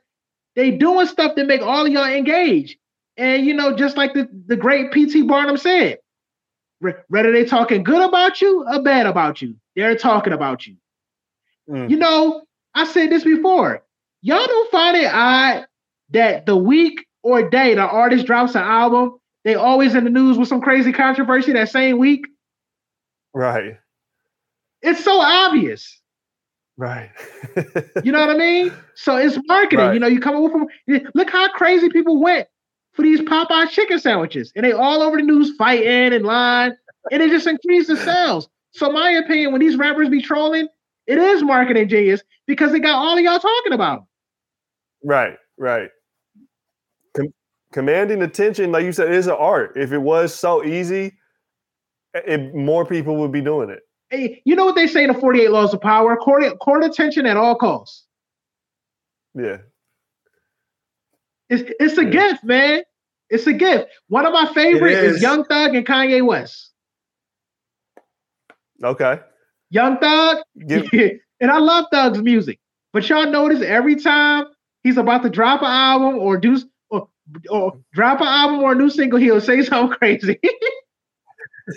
[0.55, 2.79] they doing stuff that make all of y'all engage.
[3.17, 5.99] And you know, just like the, the great PT Barnum said,
[7.09, 10.77] whether they talking good about you or bad about you, they're talking about you.
[11.69, 11.91] Mm.
[11.91, 12.43] You know,
[12.73, 13.83] I said this before.
[14.23, 15.67] Y'all don't find it odd
[16.11, 20.39] that the week or day the artist drops an album, they always in the news
[20.39, 22.27] with some crazy controversy that same week.
[23.35, 23.77] Right.
[24.81, 26.01] It's so obvious.
[26.79, 27.11] Right.
[28.03, 28.73] you know what I mean?
[28.95, 29.79] So it's marketing.
[29.79, 29.95] Right.
[29.95, 32.49] You know, you come up with look how crazy people went
[32.93, 36.77] for these Popeye chicken sandwiches, and they all over the news fighting and line,
[37.13, 38.49] and it just increased the sales.
[38.71, 40.69] So my opinion, when these rappers be trolling,
[41.07, 44.07] it is marketing genius because they got all of y'all talking about them.
[45.05, 45.91] Right, right
[47.73, 49.73] commanding attention, like you said, is an art.
[49.77, 51.17] If it was so easy,
[52.15, 53.81] it, more people would be doing it.
[54.11, 56.17] Hey, you know what they say in the 48 Laws of Power?
[56.17, 58.05] Court, court attention at all costs.
[59.35, 59.59] Yeah.
[61.51, 62.11] It's, it's a yeah.
[62.11, 62.83] gift, man.
[63.31, 63.91] It's a gift.
[64.09, 65.17] One of my favorites is.
[65.17, 66.73] is Young Thug and Kanye West.
[68.83, 69.21] Okay.
[69.71, 70.89] Young Thug, Give-
[71.41, 72.59] and I love Thug's music.
[72.93, 74.47] But y'all notice every time
[74.83, 76.59] he's about to drop an album or do
[77.51, 80.39] or drop an album or a new single, he'll say something crazy.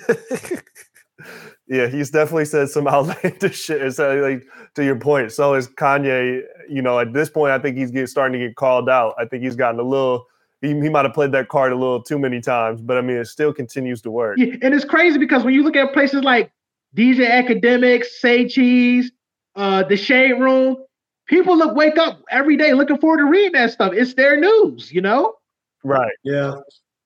[1.67, 3.81] yeah, he's definitely said some outlandish shit.
[3.81, 4.45] It's uh, like
[4.75, 5.31] to your point.
[5.31, 6.41] So is Kanye.
[6.69, 9.13] You know, at this point, I think he's getting starting to get called out.
[9.17, 10.25] I think he's gotten a little
[10.61, 13.17] he, he might have played that card a little too many times, but I mean,
[13.17, 14.37] it still continues to work.
[14.37, 16.51] Yeah, and it's crazy because when you look at places like
[16.95, 19.11] DJ Akademiks, Say Cheese,
[19.55, 20.77] uh, the Shade Room,
[21.25, 23.93] people look wake up every day looking forward to reading that stuff.
[23.93, 25.35] It's their news, you know.
[25.83, 26.13] Right.
[26.23, 26.55] Yeah.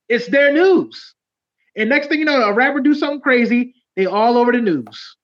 [0.08, 1.14] It's their news.
[1.76, 5.16] And next thing you know, a rapper do something crazy, they all over the news.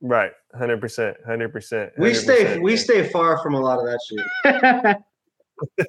[0.00, 0.32] Right.
[0.54, 1.16] Hundred percent.
[1.24, 1.92] Hundred percent.
[1.96, 4.96] We stay we stay far from a lot of that
[5.74, 5.88] shit.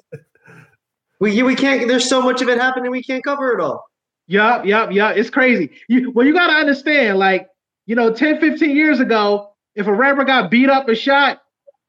[1.20, 1.88] we we can't.
[1.88, 2.90] There's so much of it happening.
[2.90, 3.84] We can't cover it all.
[4.26, 5.16] Yup, yup, yup.
[5.16, 5.70] It's crazy.
[5.88, 7.46] You well, you gotta understand, like,
[7.86, 11.42] you know, 10, 15 years ago, if a rapper got beat up and shot,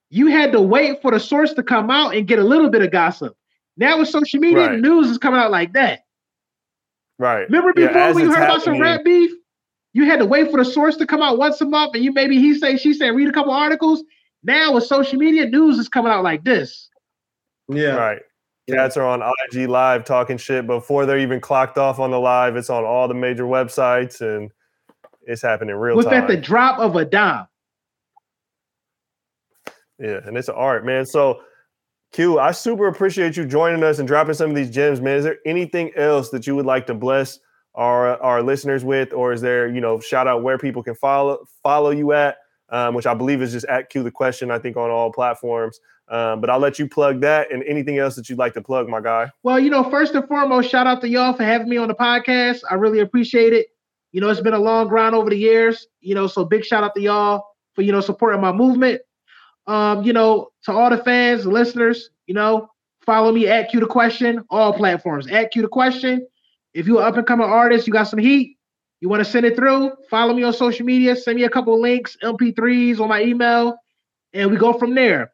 [0.09, 2.81] you had to wait for the source to come out and get a little bit
[2.81, 3.37] of gossip.
[3.77, 4.71] Now with social media, Right.
[4.71, 6.01] the news is coming out like that.
[7.19, 7.43] Right.
[7.49, 9.31] Remember before as when you heard about some happening- rap beef?
[9.93, 12.11] You had to wait for the source to come out once a month, and you
[12.11, 14.03] maybe he say, she said, read a couple articles.
[14.43, 16.89] Now with social media, news is coming out like this.
[17.69, 17.95] Yeah.
[17.95, 18.21] Right.
[18.67, 18.75] Yeah.
[18.75, 19.21] Cats are on
[19.51, 22.55] IG Live talking shit before they're even clocked off on the live.
[22.57, 24.51] It's on all the major websites and
[25.23, 26.15] it's happening real with time.
[26.23, 27.47] at the drop of a dime.
[29.99, 31.05] Yeah, and it's art, man.
[31.05, 31.41] So,
[32.11, 35.17] Q, I super appreciate you joining us and dropping some of these gems, man.
[35.17, 37.39] Is there anything else that you would like to bless
[37.75, 41.45] our our listeners with, or is there, you know, shout out where people can follow
[41.61, 42.37] follow you at,
[42.69, 44.49] um, which I believe is just at Q the question.
[44.49, 45.79] I think on all platforms.
[46.07, 48.87] Um, but I'll let you plug that and anything else that you'd like to plug,
[48.87, 49.31] my guy.
[49.41, 51.95] Well, you know, first and foremost, shout out to y'all for having me on the
[51.95, 52.59] podcast.
[52.69, 53.67] I really appreciate it.
[54.11, 55.87] You know, it's been a long grind over the years.
[56.01, 57.43] You know, so big shout out to y'all
[57.73, 59.01] for you know supporting my movement.
[59.67, 62.69] Um, you know, to all the fans, listeners, you know,
[63.05, 66.27] follow me at Q the Question, all platforms at Q the Question.
[66.73, 68.57] If you're an up and coming artist, you got some heat,
[68.99, 71.79] you want to send it through, follow me on social media, send me a couple
[71.79, 73.75] links, MP3s on my email,
[74.33, 75.31] and we go from there.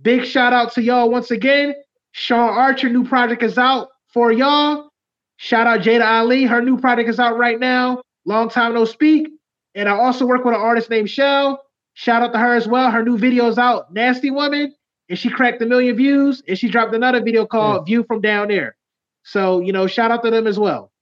[0.00, 1.74] Big shout out to y'all once again.
[2.12, 4.90] Sean Archer, new project is out for y'all.
[5.36, 8.02] Shout out Jada Ali, her new project is out right now.
[8.24, 9.28] Long time no speak.
[9.74, 11.62] And I also work with an artist named Shell.
[11.98, 12.92] Shout out to her as well.
[12.92, 14.72] Her new video is out, Nasty Woman,
[15.08, 16.44] and she cracked a million views.
[16.46, 18.76] And she dropped another video called View from Down There.
[19.24, 20.92] So, you know, shout out to them as well.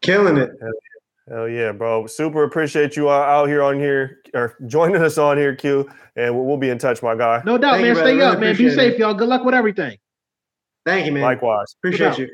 [0.00, 0.50] Killing it.
[1.28, 2.06] Hell yeah, bro.
[2.06, 5.90] Super appreciate you out out here on here or joining us on here, Q.
[6.14, 7.42] And we'll, we'll be in touch, my guy.
[7.44, 7.94] No doubt, Thank man.
[7.94, 8.08] brother.
[8.08, 8.56] Stay Really up, man.
[8.56, 8.98] Be safe, it.
[9.00, 9.14] y'all.
[9.14, 9.98] Good luck with everything.
[10.86, 11.24] Thank you, man.
[11.24, 11.74] Likewise.
[11.80, 12.28] Appreciate you.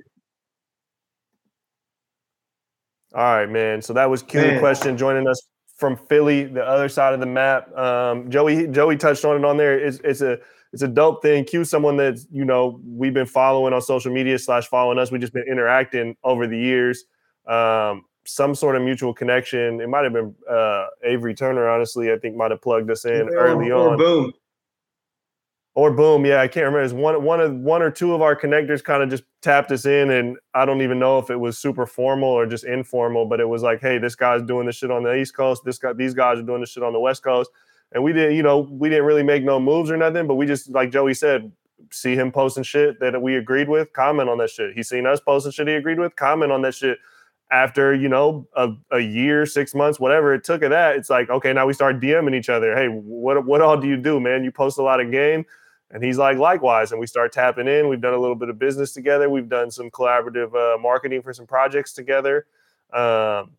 [3.14, 3.80] All right, man.
[3.80, 4.60] So that was Q Man.
[4.60, 5.47] question joining us
[5.78, 7.74] from Philly, the other side of the map.
[7.76, 9.78] Um, Joey Joey touched on it on there.
[9.78, 10.38] It's it's a
[10.72, 11.44] it's a dope thing.
[11.44, 15.10] Q someone that you know we've been following on social media slash following us.
[15.10, 17.04] We just been interacting over the years.
[17.46, 19.80] Um, some sort of mutual connection.
[19.80, 21.68] It might have been uh, Avery Turner.
[21.68, 23.96] Honestly, I think might have plugged us in early or, or on.
[23.96, 24.32] boom.
[25.78, 26.82] Or boom, yeah, I can't remember.
[26.82, 29.86] It's one one of one or two of our connectors kind of just tapped us
[29.86, 33.38] in, and I don't even know if it was super formal or just informal, but
[33.38, 35.62] it was like, hey, this guy's doing this shit on the East Coast.
[35.64, 37.52] This guy, these guys are doing this shit on the West Coast,
[37.92, 40.46] and we didn't, you know, we didn't really make no moves or nothing, but we
[40.46, 41.52] just like Joey said,
[41.92, 44.74] see him posting shit that we agreed with, comment on that shit.
[44.74, 46.98] He seen us posting shit he agreed with, comment on that shit.
[47.52, 51.30] After you know a, a year, six months, whatever it took of that, it's like
[51.30, 52.74] okay, now we start DMing each other.
[52.74, 54.42] Hey, what what all do you do, man?
[54.42, 55.46] You post a lot of game.
[55.90, 56.92] And he's like, likewise.
[56.92, 57.88] And we start tapping in.
[57.88, 59.30] We've done a little bit of business together.
[59.30, 62.46] We've done some collaborative uh, marketing for some projects together.
[62.92, 63.52] Um,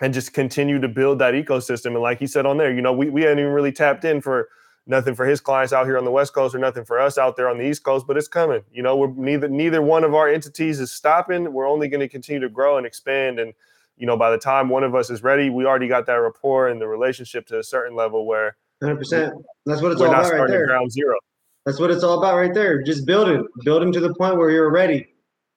[0.00, 1.86] and just continue to build that ecosystem.
[1.86, 4.20] And like he said on there, you know, we, we hadn't even really tapped in
[4.20, 4.48] for
[4.86, 7.36] nothing for his clients out here on the West Coast or nothing for us out
[7.36, 8.62] there on the East Coast, but it's coming.
[8.72, 11.52] You know, we're neither neither one of our entities is stopping.
[11.52, 13.38] We're only going to continue to grow and expand.
[13.38, 13.52] And,
[13.96, 16.68] you know, by the time one of us is ready, we already got that rapport
[16.68, 19.30] and the relationship to a certain level where 100%.
[19.66, 20.66] That's what it's we're all not about right starting there.
[20.66, 21.16] ground zero.
[21.64, 22.82] That's what it's all about right there.
[22.82, 23.44] Just build it.
[23.64, 25.06] Build to the point where you're ready,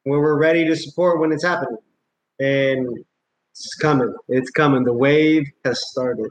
[0.03, 1.77] where we're ready to support when it's happening.
[2.39, 2.87] And
[3.51, 4.13] it's coming.
[4.27, 4.83] It's coming.
[4.83, 6.27] The wave has started.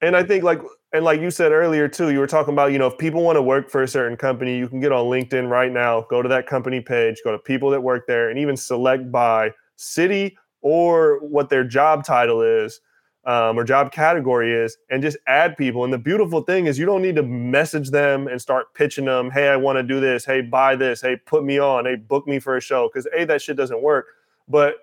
[0.00, 0.60] And I think like
[0.92, 3.36] and like you said earlier too, you were talking about, you know, if people want
[3.36, 6.28] to work for a certain company, you can get on LinkedIn right now, go to
[6.28, 11.20] that company page, go to people that work there, and even select by city or
[11.20, 12.80] what their job title is.
[13.28, 15.84] Um, or job category is, and just add people.
[15.84, 19.30] And the beautiful thing is, you don't need to message them and start pitching them.
[19.30, 20.24] Hey, I want to do this.
[20.24, 21.02] Hey, buy this.
[21.02, 21.84] Hey, put me on.
[21.84, 22.88] Hey, book me for a show.
[22.88, 24.06] Because a that shit doesn't work.
[24.48, 24.76] But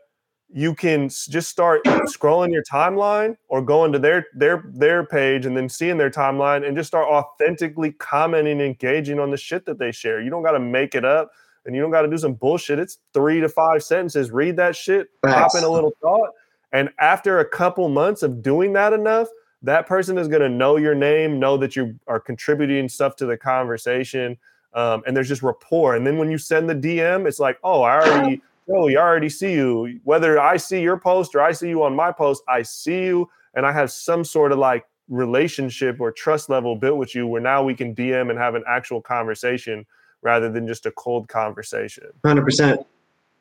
[0.53, 5.57] you can just start scrolling your timeline or going to their their their page and
[5.57, 9.91] then seeing their timeline and just start authentically commenting engaging on the shit that they
[9.91, 10.21] share.
[10.21, 11.31] You don't got to make it up
[11.65, 12.77] and you don't got to do some bullshit.
[12.77, 14.31] It's three to five sentences.
[14.31, 16.29] Read that shit, pop in a little thought,
[16.71, 19.27] and after a couple months of doing that enough,
[19.61, 23.25] that person is going to know your name, know that you are contributing stuff to
[23.25, 24.37] the conversation.
[24.75, 25.95] um, and there's just rapport.
[25.95, 29.29] And then when you send the DM, it's like, oh, I already, oh, I already
[29.29, 29.99] see you.
[30.03, 33.29] Whether I see your post or I see you on my post, I see you,
[33.53, 37.41] and I have some sort of like relationship or trust level built with you, where
[37.41, 39.85] now we can DM and have an actual conversation
[40.21, 42.07] rather than just a cold conversation.
[42.25, 42.85] Hundred percent.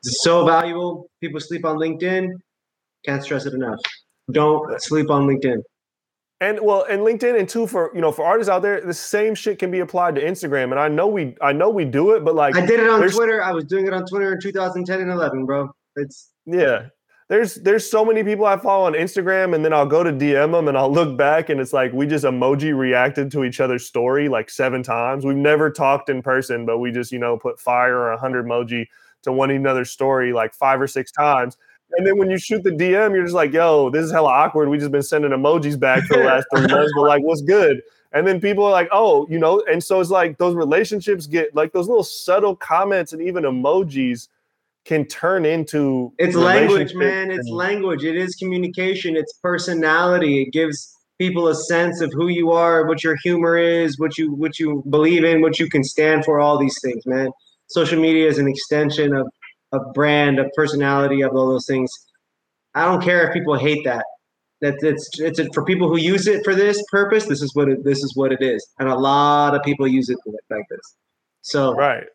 [0.03, 1.09] It's so valuable.
[1.19, 2.29] People sleep on LinkedIn.
[3.05, 3.79] Can't stress it enough.
[4.31, 5.61] Don't sleep on LinkedIn.
[6.41, 9.35] And well, and LinkedIn and too for you know for artists out there, the same
[9.35, 10.71] shit can be applied to Instagram.
[10.71, 13.09] And I know we I know we do it, but like I did it on
[13.09, 13.41] Twitter.
[13.41, 15.69] I was doing it on Twitter in 2010 and 11, bro.
[15.95, 16.87] It's yeah.
[17.29, 20.51] There's there's so many people I follow on Instagram, and then I'll go to DM
[20.51, 23.85] them and I'll look back, and it's like we just emoji reacted to each other's
[23.85, 25.25] story like seven times.
[25.25, 28.45] We've never talked in person, but we just you know put fire or a hundred
[28.45, 28.87] emoji
[29.23, 31.57] to one another's story like five or six times.
[31.97, 34.69] And then when you shoot the DM, you're just like, yo, this is hella awkward.
[34.69, 37.81] We just been sending emojis back for the last three months, but like, what's good?
[38.11, 41.53] And then people are like, oh, you know, and so it's like those relationships get
[41.53, 44.29] like those little subtle comments and even emojis
[44.85, 47.31] can turn into it's language, man.
[47.31, 48.03] It's language.
[48.03, 49.17] It is communication.
[49.17, 50.43] It's personality.
[50.43, 54.33] It gives people a sense of who you are, what your humor is, what you
[54.33, 57.29] what you believe in, what you can stand for, all these things, man.
[57.67, 59.27] Social media is an extension of
[59.75, 61.91] of brand, of personality, of all those things.
[62.73, 64.05] I don't care if people hate that.
[64.61, 67.25] That it's it's a, for people who use it for this purpose.
[67.25, 70.09] This is what it, this is what it is, and a lot of people use
[70.09, 70.17] it
[70.49, 70.95] like this.
[71.41, 72.05] So right,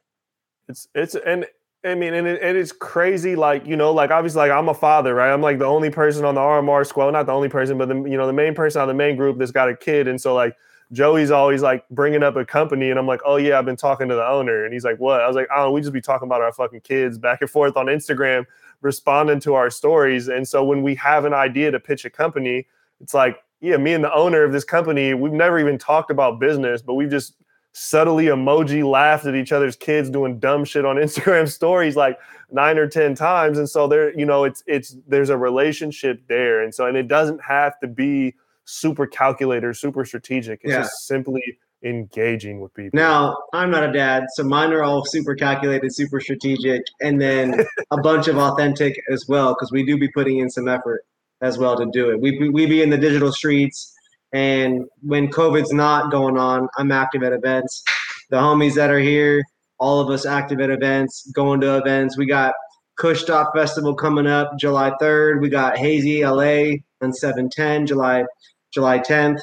[0.68, 1.46] it's it's and
[1.84, 3.36] I mean, and, it, and it's crazy.
[3.36, 5.32] Like you know, like obviously, like I'm a father, right?
[5.32, 7.94] I'm like the only person on the RMR squad, not the only person, but the
[7.94, 10.34] you know the main person on the main group that's got a kid, and so
[10.34, 10.54] like
[10.92, 14.08] Joey's always like bringing up a company, and I'm like, oh yeah, I've been talking
[14.08, 15.20] to the owner, and he's like, what?
[15.20, 17.76] I was like, oh, we just be talking about our fucking kids back and forth
[17.76, 18.44] on Instagram,
[18.80, 22.66] responding to our stories, and so when we have an idea to pitch a company,
[23.00, 26.40] it's like, yeah, me and the owner of this company, we've never even talked about
[26.40, 27.34] business, but we've just
[27.72, 32.18] subtly emoji laughed at each other's kids doing dumb shit on Instagram stories like
[32.50, 36.62] nine or ten times, and so there, you know, it's it's there's a relationship there,
[36.62, 38.34] and so and it doesn't have to be
[38.70, 40.60] super calculator, super strategic.
[40.62, 40.82] It's yeah.
[40.82, 42.96] just simply engaging with people.
[42.96, 47.64] Now, I'm not a dad, so mine are all super calculated, super strategic, and then
[47.90, 51.04] a bunch of authentic as well, because we do be putting in some effort
[51.40, 52.20] as well to do it.
[52.20, 53.94] We, we be in the digital streets,
[54.32, 57.82] and when COVID's not going on, I'm active at events.
[58.30, 59.42] The homies that are here,
[59.78, 62.16] all of us active at events, going to events.
[62.16, 62.54] We got
[62.98, 65.40] Kushstock Festival coming up July 3rd.
[65.40, 68.24] We got Hazy LA on 710, July
[68.72, 69.40] July 10th.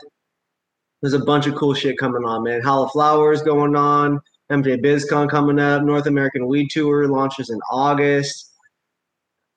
[1.01, 2.61] There's a bunch of cool shit coming on, man.
[2.61, 4.19] Holla Flowers going on.
[4.51, 5.83] MJ BizCon coming up.
[5.83, 8.53] North American Weed Tour launches in August.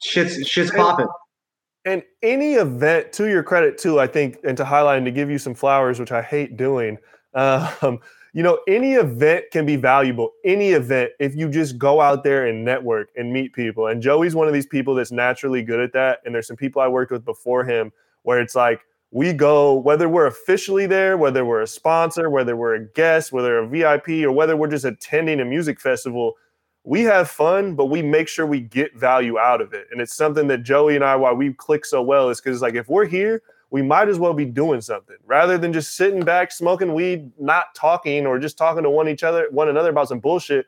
[0.02, 1.08] Shit's shit's popping.
[1.86, 5.30] And any event, to your credit too, I think, and to highlight and to give
[5.30, 6.98] you some flowers, which I hate doing.
[7.32, 8.00] Um,
[8.32, 10.32] you know, any event can be valuable.
[10.44, 13.86] Any event, if you just go out there and network and meet people.
[13.86, 16.18] And Joey's one of these people that's naturally good at that.
[16.24, 17.92] And there's some people I worked with before him
[18.22, 18.80] where it's like
[19.12, 23.58] we go, whether we're officially there, whether we're a sponsor, whether we're a guest, whether
[23.58, 26.34] a VIP, or whether we're just attending a music festival,
[26.84, 29.88] we have fun, but we make sure we get value out of it.
[29.90, 32.62] And it's something that Joey and I, why we click so well, is because it's
[32.62, 36.20] like if we're here, we might as well be doing something rather than just sitting
[36.20, 40.08] back, smoking weed, not talking, or just talking to one each other, one another about
[40.08, 40.66] some bullshit.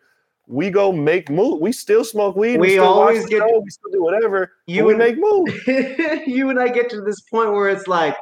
[0.49, 1.61] We go make move.
[1.61, 2.59] We still smoke weed.
[2.59, 3.39] We, we always get.
[3.39, 4.53] Show, we still do whatever.
[4.67, 5.49] You and, we make move.
[6.27, 8.17] you and I get to this point where it's like,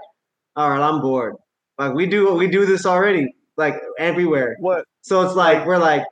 [0.57, 1.37] all right, I'm bored.
[1.79, 4.57] Like we do we do this already, like everywhere.
[4.61, 4.85] What?
[5.03, 6.05] So it's like we're like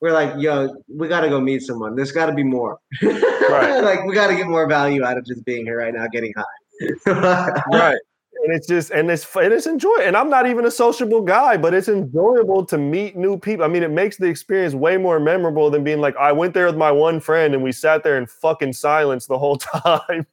[0.00, 1.96] we're like, yo, we gotta go meet someone.
[1.96, 2.78] There's gotta be more.
[3.02, 3.80] Right.
[3.82, 7.02] like we gotta get more value out of just being here right now, getting high.
[7.72, 7.98] right.
[8.44, 9.96] And it's just and it's and it's enjoy.
[10.02, 13.64] And I'm not even a sociable guy, but it's enjoyable to meet new people.
[13.64, 16.66] I mean, it makes the experience way more memorable than being like, I went there
[16.66, 20.26] with my one friend and we sat there in fucking silence the whole time,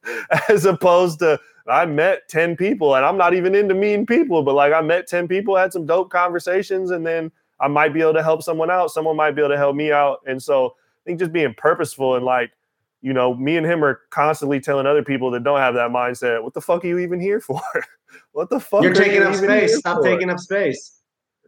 [0.48, 4.54] as opposed to I met 10 people and I'm not even into meeting people, but
[4.54, 8.14] like I met 10 people, had some dope conversations, and then I might be able
[8.14, 8.90] to help someone out.
[8.90, 10.20] Someone might be able to help me out.
[10.26, 12.52] And so I think just being purposeful and like,
[13.00, 16.42] you know, me and him are constantly telling other people that don't have that mindset,
[16.42, 17.60] what the fuck are you even here for?
[18.32, 18.82] what the fuck?
[18.82, 19.78] You're taking up space.
[19.78, 20.04] Stop for?
[20.04, 21.02] taking up space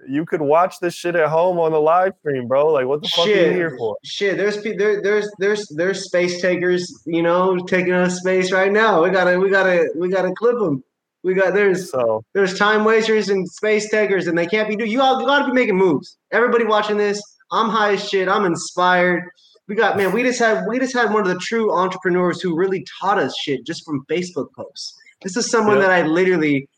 [0.09, 2.73] you could watch this shit at home on the live stream, bro.
[2.73, 3.97] Like, what the fuck shit, are you here for?
[4.05, 9.03] Shit, there's there, there's there's there's space takers, you know, taking up space right now.
[9.03, 10.83] We gotta we gotta we gotta clip them.
[11.23, 14.85] We got there's so there's time wasters and space takers, and they can't be do.
[14.85, 16.19] You all gotta be making moves.
[16.33, 17.21] Everybody watching this,
[17.51, 18.29] I'm high as shit.
[18.29, 19.25] I'm inspired.
[19.69, 20.13] We got man.
[20.13, 23.37] We just had we just had one of the true entrepreneurs who really taught us
[23.37, 24.97] shit just from Facebook posts.
[25.23, 26.69] This is someone that I literally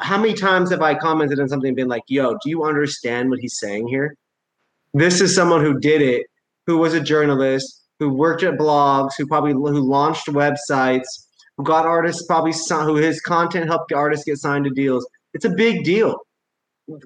[0.00, 3.30] how many times have I commented on something and been like, yo, do you understand
[3.30, 4.14] what he's saying here?
[4.94, 6.26] This is someone who did it,
[6.66, 11.06] who was a journalist, who worked at blogs, who probably who launched websites,
[11.56, 15.06] who got artists probably who his content helped artists get signed to deals.
[15.34, 16.16] It's a big deal.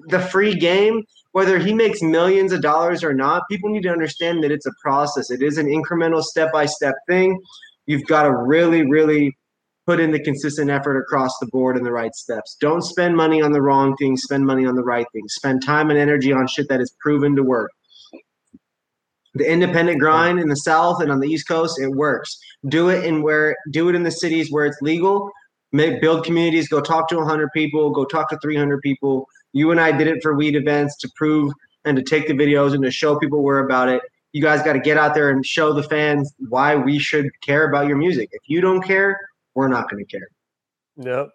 [0.07, 4.43] The free game, whether he makes millions of dollars or not, people need to understand
[4.43, 5.29] that it's a process.
[5.29, 7.39] It is an incremental step by step thing.
[7.85, 9.37] You've got to really, really
[9.87, 12.57] put in the consistent effort across the board in the right steps.
[12.59, 15.33] Don't spend money on the wrong things, spend money on the right things.
[15.33, 17.71] Spend time and energy on shit that is proven to work.
[19.33, 22.37] The independent grind in the South and on the East Coast, it works.
[22.67, 25.31] Do it in where do it in the cities where it's legal.
[25.71, 29.27] Make build communities, go talk to 100 people, go talk to 300 people.
[29.53, 31.53] You and I did it for weed events to prove
[31.85, 34.01] and to take the videos and to show people we're about it.
[34.33, 37.67] You guys got to get out there and show the fans why we should care
[37.67, 38.29] about your music.
[38.31, 39.17] If you don't care,
[39.57, 40.27] we're not going to care.
[40.97, 41.29] Yep.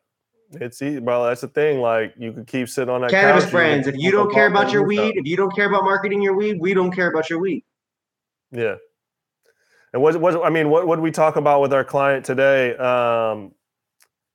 [0.61, 1.27] It's easy, bro.
[1.27, 1.81] That's the thing.
[1.81, 3.89] Like you could keep sitting on that cannabis couch, brands.
[3.89, 6.59] If you don't care about your weed, if you don't care about marketing your weed,
[6.61, 7.65] we don't care about your weed.
[8.53, 8.77] Yeah.
[9.93, 12.77] And what what I mean, what what we talk about with our client today?
[12.77, 13.53] Um,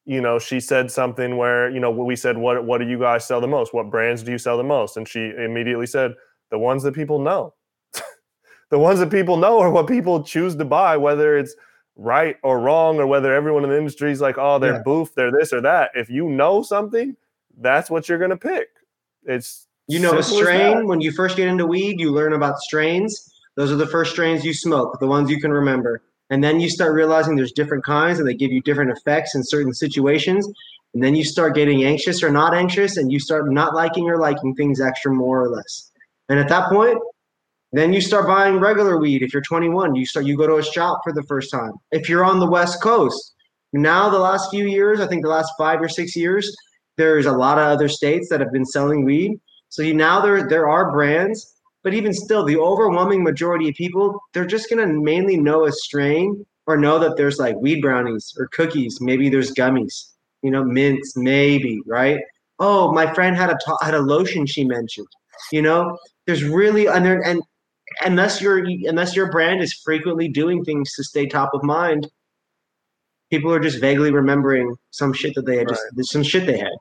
[0.05, 3.25] you know, she said something where you know we said, "What what do you guys
[3.25, 3.73] sell the most?
[3.73, 6.13] What brands do you sell the most?" And she immediately said,
[6.49, 7.53] "The ones that people know."
[8.71, 11.55] the ones that people know are what people choose to buy, whether it's
[11.97, 14.83] right or wrong, or whether everyone in the industry is like, oh, they're yeah.
[14.83, 15.91] boof, they're this or that.
[15.95, 17.17] If you know something,
[17.59, 18.69] that's what you're gonna pick.
[19.23, 23.33] It's you know a strain when you first get into weed, you learn about strains.
[23.55, 26.03] Those are the first strains you smoke, the ones you can remember.
[26.29, 29.43] And then you start realizing there's different kinds and they give you different effects in
[29.43, 30.47] certain situations.
[30.93, 34.17] And then you start getting anxious or not anxious, and you start not liking or
[34.17, 35.91] liking things extra more or less.
[36.29, 36.97] And at that point,
[37.71, 39.21] then you start buying regular weed.
[39.21, 41.73] If you're 21, you start you go to a shop for the first time.
[41.91, 43.33] If you're on the West Coast,
[43.73, 46.55] now the last few years, I think the last five or six years,
[46.95, 49.39] there's a lot of other states that have been selling weed.
[49.69, 54.19] So you, now there there are brands, but even still, the overwhelming majority of people
[54.33, 58.47] they're just gonna mainly know a strain or know that there's like weed brownies or
[58.47, 58.99] cookies.
[59.01, 60.11] Maybe there's gummies,
[60.41, 62.19] you know, mints, maybe right.
[62.59, 65.07] Oh, my friend had a had a lotion she mentioned.
[65.51, 67.41] You know, there's really and there, and
[68.05, 72.09] unless your unless your brand is frequently doing things to stay top of mind,
[73.29, 75.79] people are just vaguely remembering some shit that they had right.
[75.95, 76.71] just some shit they had.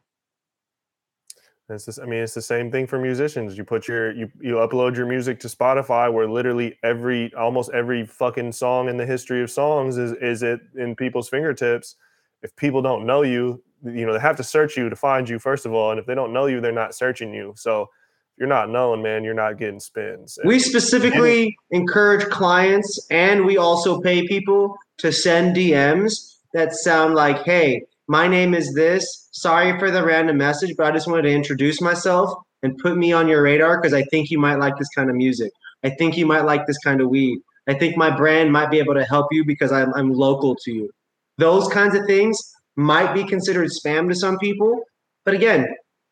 [1.68, 3.58] It's just, I mean, it's the same thing for musicians.
[3.58, 8.06] You put your you you upload your music to Spotify, where literally every almost every
[8.06, 11.96] fucking song in the history of songs is is it in people's fingertips.
[12.42, 15.40] If people don't know you, you know they have to search you to find you
[15.40, 17.52] first of all, and if they don't know you, they're not searching you.
[17.56, 17.90] So
[18.38, 20.38] you're not known, man, you're not getting spins.
[20.44, 27.14] We specifically and- encourage clients and we also pay people to send DMs that sound
[27.14, 29.28] like, hey, my name is this.
[29.32, 32.32] Sorry for the random message, but I just wanted to introduce myself
[32.62, 35.16] and put me on your radar because I think you might like this kind of
[35.16, 35.50] music.
[35.84, 37.38] I think you might like this kind of weed.
[37.68, 40.72] I think my brand might be able to help you because I'm, I'm local to
[40.72, 40.90] you.
[41.38, 42.38] Those kinds of things
[42.76, 44.82] might be considered spam to some people.
[45.24, 45.66] But again,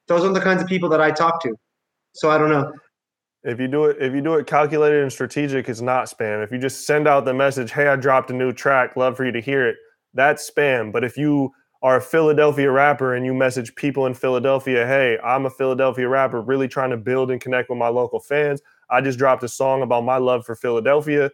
[0.08, 1.54] those are the kinds of people that I talk to.
[2.14, 2.72] So I don't know.
[3.44, 6.42] If you do it, if you do it calculated and strategic, it's not spam.
[6.44, 9.24] If you just send out the message, "Hey, I dropped a new track, love for
[9.24, 9.76] you to hear it,"
[10.14, 10.92] that's spam.
[10.92, 11.52] But if you
[11.82, 16.40] are a Philadelphia rapper and you message people in Philadelphia, "Hey, I'm a Philadelphia rapper,
[16.40, 18.62] really trying to build and connect with my local fans.
[18.90, 21.30] I just dropped a song about my love for Philadelphia."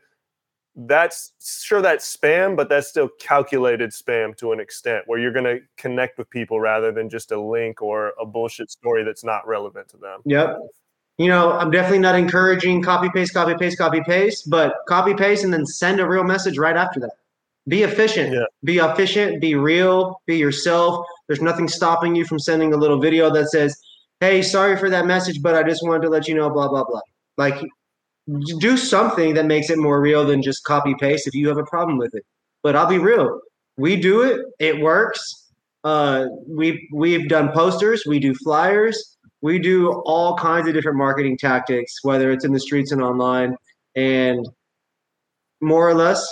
[0.77, 5.45] That's sure that's spam, but that's still calculated spam to an extent where you're going
[5.45, 9.47] to connect with people rather than just a link or a bullshit story that's not
[9.47, 10.21] relevant to them.
[10.25, 10.59] Yep.
[11.19, 15.45] You know, I'm definitely not encouraging copy paste, copy paste, copy paste, but copy paste
[15.45, 17.13] and then send a real message right after that.
[17.69, 18.33] Be efficient.
[18.33, 18.45] Yeah.
[18.65, 19.41] Be efficient.
[19.41, 20.23] Be real.
[20.27, 21.05] Be yourself.
[21.27, 23.79] There's nothing stopping you from sending a little video that says,
[24.21, 26.85] "Hey, sorry for that message, but I just wanted to let you know." Blah blah
[26.85, 27.01] blah.
[27.37, 27.61] Like
[28.59, 31.65] do something that makes it more real than just copy paste if you have a
[31.65, 32.25] problem with it.
[32.63, 33.41] But I'll be real.
[33.77, 34.41] We do it.
[34.59, 35.49] It works.
[35.85, 38.05] Uh, we we've done posters.
[38.07, 39.17] We do flyers.
[39.43, 43.57] We do all kinds of different marketing tactics, whether it's in the streets and online,
[43.97, 44.47] and
[45.63, 46.23] more or less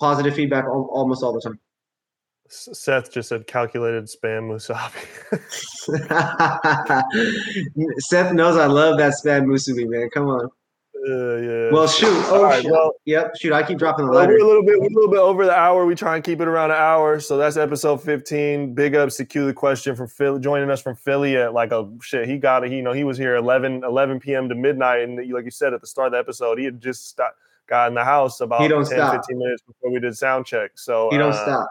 [0.00, 1.58] positive feedback almost all the time.
[2.48, 5.40] Seth just said calculated spam musubi.
[8.00, 10.08] Seth knows I love that spam musubi, man.
[10.12, 10.48] Come on.
[11.06, 11.70] Yeah.
[11.70, 12.08] Well, shoot.
[12.28, 12.70] Oh, right, shoot.
[12.70, 13.32] Well, yep.
[13.38, 13.52] Shoot.
[13.52, 14.32] I keep dropping the letter.
[14.32, 15.84] We're a little bit, we're a little bit over the hour.
[15.84, 17.20] We try and keep it around an hour.
[17.20, 18.74] So that's episode 15.
[18.74, 21.90] Big ups to Q the question from Philly, joining us from Philly at like a
[22.00, 22.26] shit.
[22.26, 22.70] He got it.
[22.70, 24.48] He, you know, he was here 11, 11 p.m.
[24.48, 25.02] to midnight.
[25.02, 27.36] And like you said at the start of the episode, he had just stopped,
[27.66, 29.14] got in the house about he don't 10, stop.
[29.14, 30.70] 15 minutes before we did sound check.
[30.76, 31.68] So he don't uh, stop.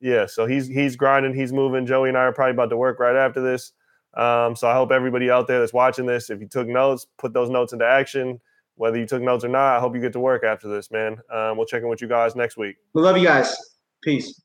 [0.00, 0.26] Yeah.
[0.26, 1.34] So he's, he's grinding.
[1.34, 1.86] He's moving.
[1.86, 3.72] Joey and I are probably about to work right after this.
[4.16, 7.32] Um, so I hope everybody out there that's watching this, if you took notes, put
[7.32, 8.40] those notes into action
[8.76, 11.18] whether you took notes or not, I hope you get to work after this, man.
[11.32, 12.76] Um, we'll check in with you guys next week.
[12.92, 13.56] We love you guys.
[14.02, 14.42] Peace.